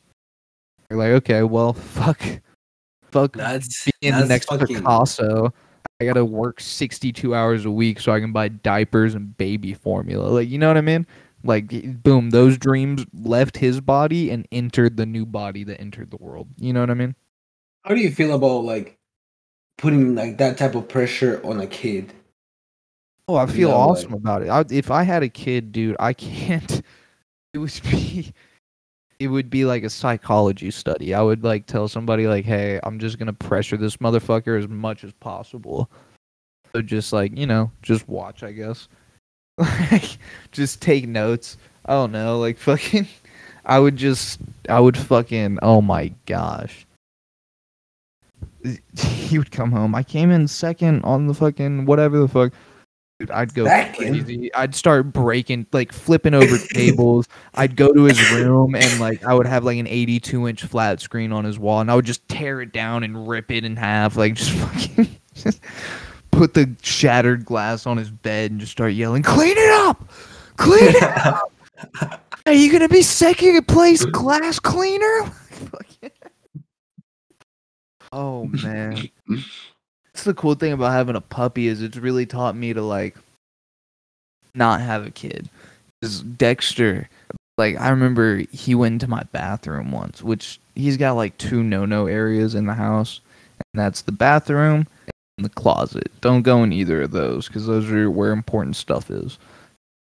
[0.88, 2.22] They're like, okay, well, fuck,
[3.10, 4.76] fuck, That's being that's next fucking.
[4.76, 5.52] Picasso.
[6.00, 10.28] I gotta work sixty-two hours a week so I can buy diapers and baby formula.
[10.28, 11.06] Like, you know what I mean?
[11.44, 16.16] Like, boom, those dreams left his body and entered the new body that entered the
[16.18, 16.48] world.
[16.58, 17.16] You know what I mean?
[17.85, 18.97] How do you feel about like
[19.78, 22.12] putting like that type of pressure on a kid?
[23.28, 23.91] Oh, I feel No way.
[23.93, 24.49] awesome about it.
[24.49, 26.83] I, if I had a kid, dude, I can't.
[27.55, 28.33] It would be.
[29.20, 31.12] It would be like a psychology study.
[31.12, 35.05] I would like tell somebody like, "Hey, I'm just gonna pressure this motherfucker as much
[35.05, 35.91] as possible."
[36.74, 38.89] So just like you know, just watch, I guess.
[39.59, 40.16] Like,
[40.51, 41.59] just take notes.
[41.85, 43.07] I don't know, like fucking.
[43.66, 45.59] I would just, I would fucking.
[45.62, 46.87] Oh my gosh.
[48.98, 49.94] He would come home.
[49.94, 52.52] I came in second on the fucking whatever the fuck.
[53.18, 54.24] Dude, I'd go Second?
[54.24, 54.52] crazy.
[54.54, 57.28] I'd start breaking, like flipping over tables.
[57.54, 61.00] I'd go to his room and like I would have like an 82 inch flat
[61.00, 63.76] screen on his wall, and I would just tear it down and rip it in
[63.76, 65.60] half, like just fucking, just
[66.30, 70.10] put the shattered glass on his bed and just start yelling, "Clean it up,
[70.56, 71.52] clean it up!
[72.44, 75.32] Are you gonna be second place glass cleaner?"
[78.12, 79.08] Oh man.
[80.14, 83.16] That's the cool thing about having a puppy is it's really taught me to like
[84.54, 85.48] not have a kid.
[86.02, 87.08] Is Dexter,
[87.56, 92.06] like I remember he went into my bathroom once, which he's got like two no-no
[92.06, 93.20] areas in the house,
[93.58, 94.86] and that's the bathroom
[95.38, 96.10] and the closet.
[96.20, 99.38] Don't go in either of those because those are where important stuff is.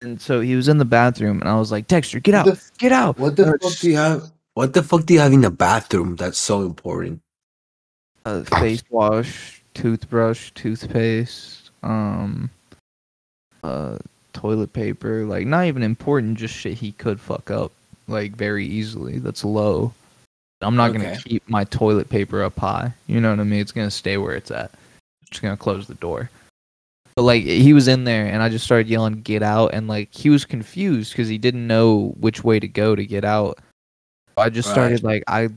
[0.01, 2.47] And so he was in the bathroom, and I was like, Dexter, get out,
[2.77, 3.19] get out.
[3.19, 4.31] what the fuck do you have?
[4.53, 7.21] What the fuck do you have in the bathroom that's so important?
[8.25, 12.49] Uh, face wash, toothbrush, toothpaste, um,
[13.63, 13.97] uh,
[14.33, 15.25] toilet paper.
[15.25, 17.71] Like not even important, just shit he could fuck up
[18.07, 19.19] like very easily.
[19.19, 19.93] That's low.
[20.61, 22.93] I'm not gonna keep my toilet paper up high.
[23.07, 23.61] You know what I mean?
[23.61, 24.71] It's gonna stay where it's at.
[25.29, 26.29] Just gonna close the door.
[27.15, 30.13] But like he was in there, and I just started yelling, "Get out!" And like
[30.13, 33.59] he was confused because he didn't know which way to go to get out.
[34.37, 34.73] I just Right.
[34.73, 35.49] started like I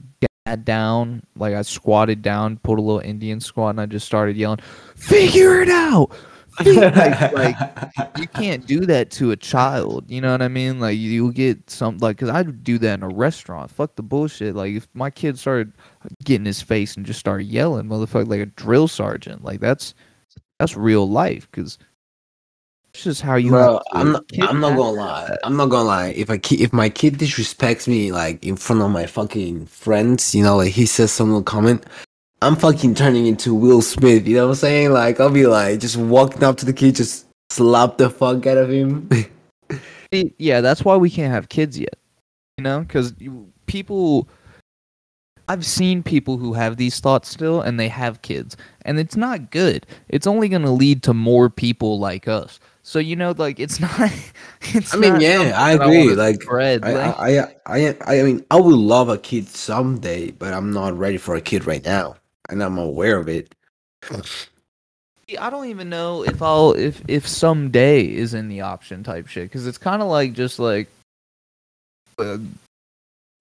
[0.53, 4.37] got down, like I squatted down, pulled a little Indian squat, and I just started
[4.37, 4.61] yelling,
[4.97, 6.13] "Figure it out!"
[6.67, 7.57] like, like
[8.19, 10.05] you can't do that to a child.
[10.11, 10.81] You know what I mean?
[10.81, 13.71] Like you'll get some like because I'd do that in a restaurant.
[13.71, 14.55] Fuck the bullshit.
[14.55, 15.73] Like if my kid started
[16.25, 19.45] getting his face and just started yelling, motherfucker, like a drill sergeant.
[19.45, 19.95] Like that's
[20.59, 21.79] that's real life because
[22.95, 23.51] it's just how you.
[23.51, 24.25] Bro, I'm not.
[24.41, 25.37] I'm not gonna lie.
[25.45, 26.09] I'm not gonna lie.
[26.09, 30.35] If I ki- if my kid disrespects me like in front of my fucking friends,
[30.35, 31.85] you know, like he says some little comment,
[32.43, 34.27] I'm fucking turning into Will Smith.
[34.27, 34.93] You know what I'm saying?
[34.93, 38.59] Like I'll be like just walking up to the kid, just slap the fuck out
[38.59, 39.09] of him.
[40.37, 41.99] Yeah, that's why we can't have kids yet.
[42.59, 43.15] You know, because
[43.65, 44.29] people
[45.49, 49.51] I've seen people who have these thoughts still and they have kids and it's not
[49.51, 49.87] good.
[50.09, 52.61] It's only going to lead to more people like us.
[52.83, 54.13] So you know like it's not
[54.75, 56.85] it's I mean, not yeah, I agree, wanna like, spread.
[56.85, 60.73] I, like- I, I, I, I mean, I would love a kid someday, but I'm
[60.73, 62.17] not ready for a kid right now,
[62.49, 63.55] and I'm aware of it.
[65.39, 69.45] I don't even know if I'll if if someday is in the option type shit
[69.45, 70.89] because it's kind of like just like
[72.19, 72.39] uh,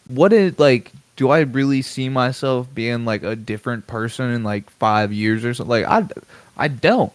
[0.08, 4.70] what is like do I really see myself being like a different person in like
[4.70, 5.70] five years or something?
[5.70, 6.08] Like I
[6.58, 7.12] I don't.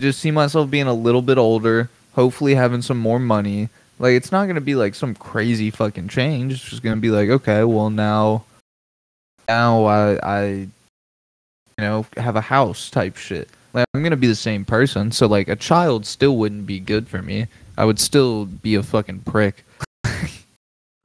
[0.00, 3.68] Just see myself being a little bit older, hopefully having some more money.
[3.98, 6.54] Like it's not gonna be like some crazy fucking change.
[6.54, 8.44] It's just gonna be like okay, well now
[9.48, 10.68] now I I you
[11.78, 13.48] know have a house type shit.
[13.74, 17.08] Like I'm gonna be the same person, so like a child still wouldn't be good
[17.08, 17.46] for me.
[17.76, 19.64] I would still be a fucking prick.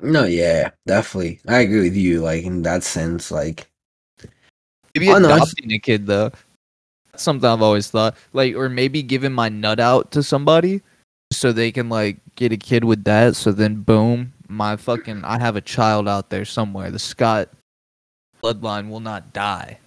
[0.01, 2.21] No, yeah, definitely, I agree with you.
[2.21, 3.67] Like in that sense, like
[4.95, 6.31] Maybe Oh, no, adopting a kid though.
[7.15, 8.17] That's something I've always thought.
[8.33, 10.81] Like, or maybe giving my nut out to somebody
[11.31, 13.37] so they can like get a kid with that.
[13.37, 16.91] So then, boom, my fucking I have a child out there somewhere.
[16.91, 17.47] The Scott
[18.43, 19.79] bloodline will not die.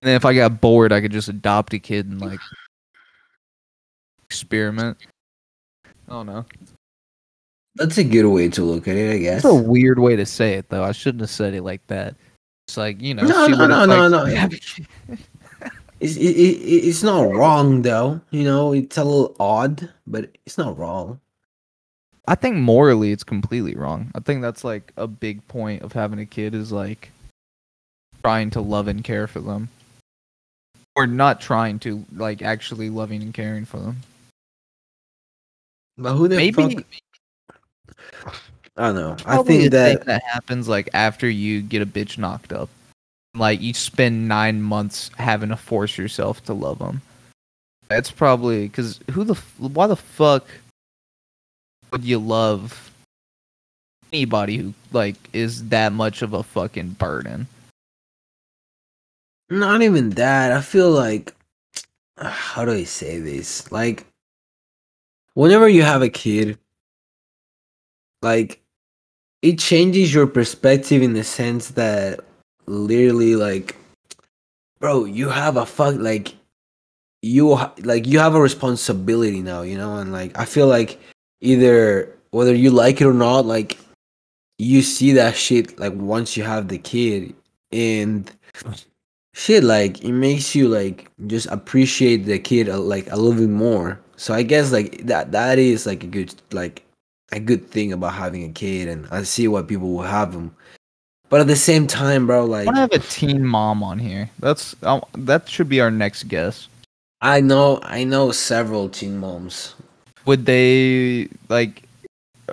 [0.00, 2.40] And then if I got bored, I could just adopt a kid and like
[4.24, 4.96] experiment.
[6.08, 6.46] I don't know.
[7.74, 9.42] that's a good way to look at it, I guess.
[9.42, 10.82] That's a weird way to say it, though.
[10.82, 12.14] I shouldn't have said it like that.
[12.66, 14.26] It's like you know, No, see no, what no, no, no,
[16.00, 18.20] It's it, it, it's not wrong though.
[18.30, 21.20] You know, it's a little odd, but it's not wrong.
[22.26, 24.10] I think morally it's completely wrong.
[24.14, 27.10] I think that's like a big point of having a kid is like
[28.22, 29.68] trying to love and care for them.
[30.96, 33.98] Or not trying to, like actually loving and caring for them.
[35.96, 36.84] But who the Maybe fuck?
[38.76, 39.16] I don't know.
[39.26, 42.68] I think that that happens like after you get a bitch knocked up.
[43.34, 47.02] Like you spend nine months having to force yourself to love them.
[47.88, 50.46] That's probably because who the why the fuck
[51.92, 52.92] would you love
[54.12, 57.46] anybody who like is that much of a fucking burden?
[59.50, 60.52] not even that.
[60.52, 61.34] I feel like
[62.18, 63.70] how do I say this?
[63.70, 64.06] Like
[65.34, 66.58] whenever you have a kid,
[68.22, 68.60] like
[69.42, 72.20] it changes your perspective in the sense that
[72.70, 73.76] literally like
[74.80, 76.34] bro, you have a fuck like
[77.22, 79.98] you like you have a responsibility now, you know?
[79.98, 80.98] And like I feel like
[81.40, 83.78] either whether you like it or not, like
[84.58, 87.34] you see that shit like once you have the kid.
[87.72, 88.30] And
[89.34, 93.50] shit like it makes you like just appreciate the kid uh, like a little bit
[93.50, 94.00] more.
[94.16, 96.84] So i guess like that that is like a good like
[97.32, 100.54] a good thing about having a kid and i see why people will have them
[101.30, 103.98] but at the same time bro I like want to have a teen mom on
[103.98, 104.28] here.
[104.38, 104.74] That's
[105.14, 106.68] that should be our next guest.
[107.22, 109.74] i know i know several teen moms
[110.26, 111.82] Would they like?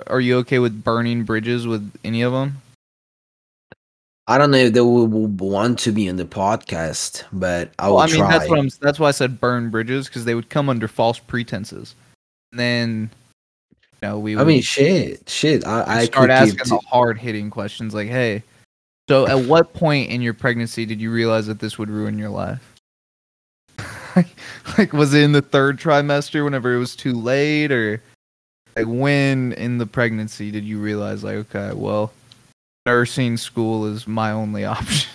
[0.06, 2.62] Are you okay with burning bridges with any of them?
[4.28, 7.96] i don't know if they will want to be on the podcast but i will
[7.96, 8.68] Well, I mean, try that's what I'm.
[8.80, 11.94] That's why I said burn bridges because they would come under false pretenses.
[12.52, 13.10] And then,
[14.02, 14.34] you know, we.
[14.36, 18.42] i would mean shit shit i i start asking the hard hitting questions like, "Hey,
[19.08, 22.30] so at what point in your pregnancy did you realize that this would ruin your
[22.30, 22.74] life?"
[24.78, 28.02] like, was it in the third trimester whenever it was too late, or
[28.76, 32.12] like when in the pregnancy did you realize like, okay, well,
[32.86, 35.10] nursing school is my only option?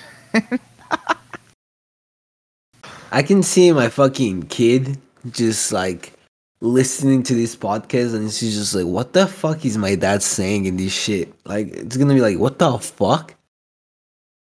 [3.11, 4.97] I can see my fucking kid
[5.31, 6.13] just like
[6.61, 10.65] listening to this podcast and she's just like, what the fuck is my dad saying
[10.65, 11.33] in this shit?
[11.45, 13.35] Like, it's gonna be like, what the fuck?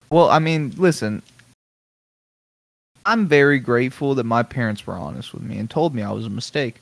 [0.09, 1.21] Well, I mean, listen.
[3.05, 6.25] I'm very grateful that my parents were honest with me and told me I was
[6.25, 6.81] a mistake.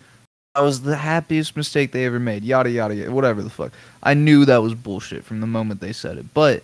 [0.55, 2.43] I was the happiest mistake they ever made.
[2.43, 3.11] Yada yada yada.
[3.11, 3.73] Whatever the fuck.
[4.01, 6.33] I knew that was bullshit from the moment they said it.
[6.33, 6.63] But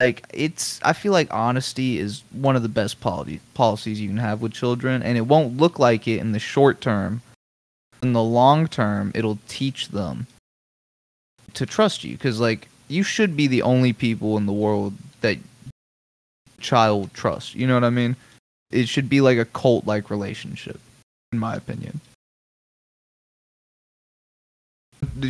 [0.00, 4.42] like it's I feel like honesty is one of the best policies you can have
[4.42, 7.22] with children and it won't look like it in the short term.
[8.02, 10.26] In the long term, it'll teach them
[11.54, 15.38] to trust you cuz like you should be the only people in the world that
[16.64, 17.54] child trust.
[17.54, 18.16] You know what I mean?
[18.70, 20.80] It should be like a cult like relationship,
[21.30, 22.00] in my opinion.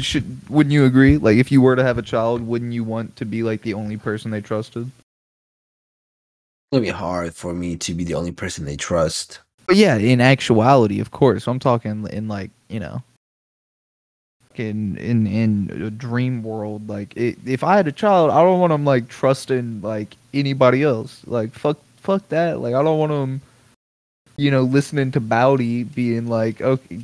[0.00, 1.18] Should wouldn't you agree?
[1.18, 3.74] Like if you were to have a child, wouldn't you want to be like the
[3.74, 4.84] only person they trusted?
[4.86, 9.40] It's gonna be hard for me to be the only person they trust.
[9.66, 11.46] But yeah, in actuality, of course.
[11.48, 13.02] I'm talking in like, you know.
[14.58, 16.88] In in in a dream world.
[16.88, 20.82] Like i if I had a child, I don't want them like trusting like anybody
[20.82, 21.22] else.
[21.26, 22.60] Like fuck fuck that.
[22.60, 23.40] Like I don't want them,
[24.36, 27.00] you know, listening to Bowdy being like, okay,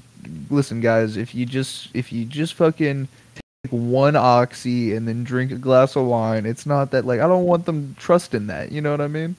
[0.51, 5.53] listen guys, if you just if you just fucking take one oxy and then drink
[5.53, 8.72] a glass of wine, it's not that like I don't want them trusting that.
[8.72, 9.36] You know what I mean?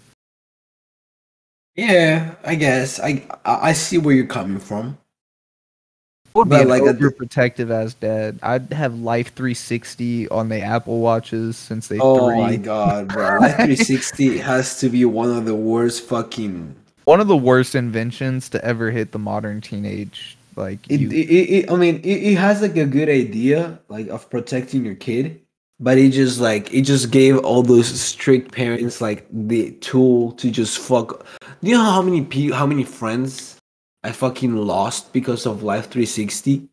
[1.75, 4.97] Yeah, I guess I I see where you're coming from.
[6.33, 8.39] Would be like, a- overprotective as dad.
[8.43, 12.37] I'd have Life 360 on the Apple watches since they Oh three.
[12.37, 13.37] my god, bro!
[13.41, 16.75] Life 360 has to be one of the worst fucking.
[17.05, 20.37] One of the worst inventions to ever hit the modern teenage.
[20.55, 23.79] Like It, you, it, it, it- I mean, it, it has like a good idea,
[23.89, 25.39] like of protecting your kid,
[25.79, 30.51] but it just like it just gave all those strict parents like the tool to
[30.51, 31.25] just fuck.
[31.63, 33.50] Do you know how many people, how many friends
[34.03, 36.67] I fucking lost because of Life 360?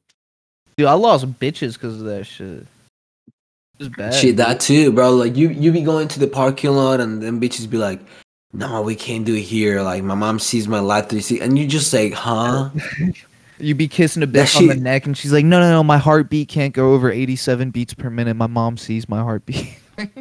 [0.79, 2.66] dude, I lost bitches because of that shit.
[3.79, 4.14] It's bad.
[4.14, 5.11] Shit, that too, bro.
[5.12, 8.01] Like you, you be going to the parking lot, and then bitches be like,
[8.53, 11.66] "No, we can't do it here." Like my mom sees my Life 360, and you
[11.66, 12.70] just like, "Huh?"
[13.61, 15.99] You be kissing a bitch on the neck, and she's like, "No, no, no, my
[15.99, 18.35] heartbeat can't go over 87 beats per minute.
[18.35, 19.76] My mom sees my heartbeat."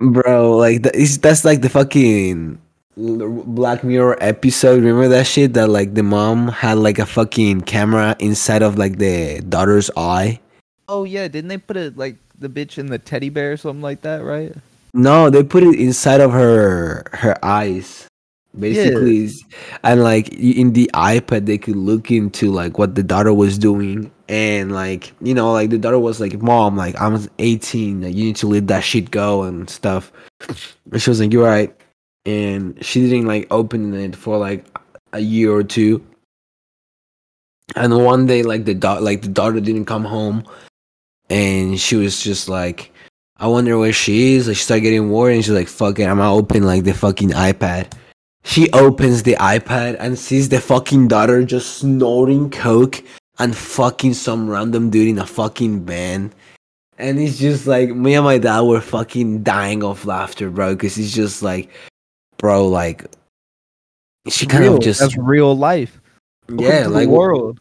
[0.00, 2.60] Bro, like that is that's like the fucking
[2.96, 4.82] Black Mirror episode.
[4.82, 8.98] Remember that shit that like the mom had like a fucking camera inside of like
[8.98, 10.40] the daughter's eye.
[10.88, 13.82] oh yeah, didn't they put it like the bitch in the teddy bear or something
[13.82, 14.54] like that, right?
[14.92, 18.06] No, they put it inside of her her eyes.
[18.56, 19.42] Basically, is-
[19.82, 24.12] and like in the iPad, they could look into like what the daughter was doing,
[24.28, 28.24] and like you know, like the daughter was like, "Mom, like I'm 18, like you
[28.26, 30.12] need to let that shit go and stuff."
[30.92, 31.74] And she was like, "You're right,"
[32.24, 34.64] and she didn't like open it for like
[35.12, 36.04] a year or two.
[37.76, 40.44] And one day, like the da- like the daughter didn't come home,
[41.30, 42.92] and she was just like,
[43.38, 44.46] I wonder where she is.
[44.48, 46.94] Like she started getting worried, and she's like, "Fuck it, I'm gonna open like the
[46.94, 47.92] fucking iPad."
[48.44, 53.02] She opens the iPad and sees the fucking daughter just snorting coke
[53.38, 56.32] and fucking some random dude in a fucking van.
[56.98, 60.74] And it's just like me and my dad were fucking dying of laughter, bro.
[60.74, 61.70] Because it's just like,
[62.44, 63.06] bro, like
[64.28, 64.74] she kind real.
[64.74, 65.98] of just That's real life.
[66.46, 67.58] Welcome yeah, the like world.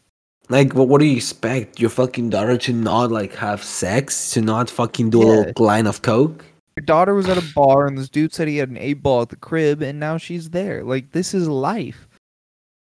[0.49, 1.79] like what, what do you expect?
[1.79, 5.88] Your fucking daughter to not like have sex, to not fucking do a little line
[5.88, 6.43] of coke?
[6.75, 9.21] Your daughter was at a bar, and this dude said he had an eight ball
[9.21, 10.84] at the crib, and now she's there.
[10.84, 12.05] Like this is life.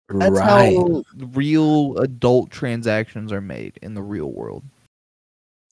[0.08, 0.74] That's right.
[0.74, 4.64] how real adult transactions are made in the real world.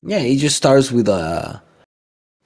[0.05, 1.59] Yeah, it just starts with uh,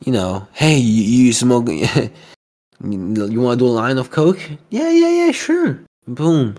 [0.07, 1.69] you know, hey, you, you smoke,
[2.83, 4.39] you, want to do a line of coke?
[4.71, 5.81] Yeah, yeah, yeah, sure.
[6.07, 6.57] Boom.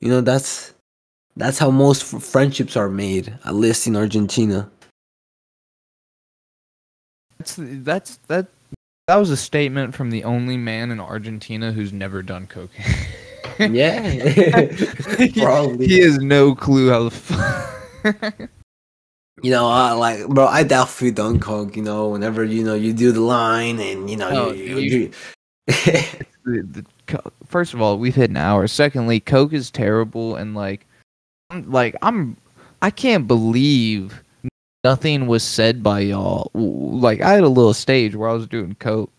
[0.00, 0.74] You know, that's
[1.36, 4.70] that's how most f- friendships are made, at least in Argentina.
[7.38, 8.46] That's that's that.
[9.08, 12.84] That was a statement from the only man in Argentina who's never done cocaine.
[13.58, 14.00] Yeah,
[15.36, 15.86] probably.
[15.86, 17.14] he has no clue how the.
[17.14, 18.48] F-
[19.42, 21.76] You know, uh, like, bro, I definitely don't coke.
[21.76, 24.78] You know, whenever you know you do the line, and you know, Oh, you, you-
[24.78, 25.14] you, the, the, co-
[27.46, 28.66] first of all, we've hit an hour.
[28.66, 30.86] Secondly, Coke is terrible, and like,
[31.50, 32.36] I'm, like I'm,
[32.80, 34.22] I can't believe
[34.84, 36.50] nothing was said by y'all.
[36.54, 39.12] Like, I had a little stage where I was doing Coke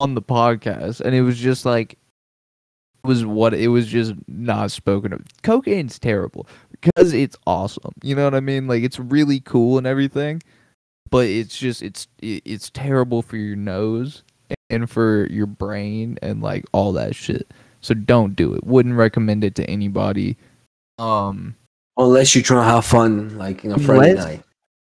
[0.00, 4.70] on the podcast, and it was just like, it was what it was just not
[4.70, 5.22] spoken of.
[5.42, 7.92] Cocaine's terrible because it's awesome.
[8.02, 8.66] You know what I mean?
[8.66, 10.42] Like, it's really cool and everything,
[11.10, 14.22] but it's just it's it's terrible for your nose
[14.70, 17.50] and for your brain and like all that shit.
[17.80, 18.64] So don't do it.
[18.64, 20.36] Wouldn't recommend it to anybody.
[20.98, 21.56] Um,
[21.96, 24.42] unless you're trying to have fun, like in a Friday night.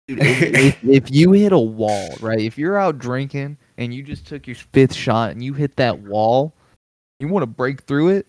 [0.09, 2.41] dude, if, if, if you hit a wall, right?
[2.41, 5.99] If you're out drinking and you just took your fifth shot and you hit that
[6.01, 6.55] wall,
[7.21, 8.29] you want to break through it.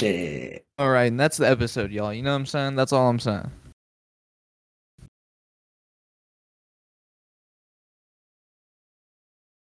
[0.00, 0.58] Yeah.
[0.78, 2.12] All right, and that's the episode, y'all.
[2.12, 2.76] You know what I'm saying?
[2.76, 3.50] That's all I'm saying.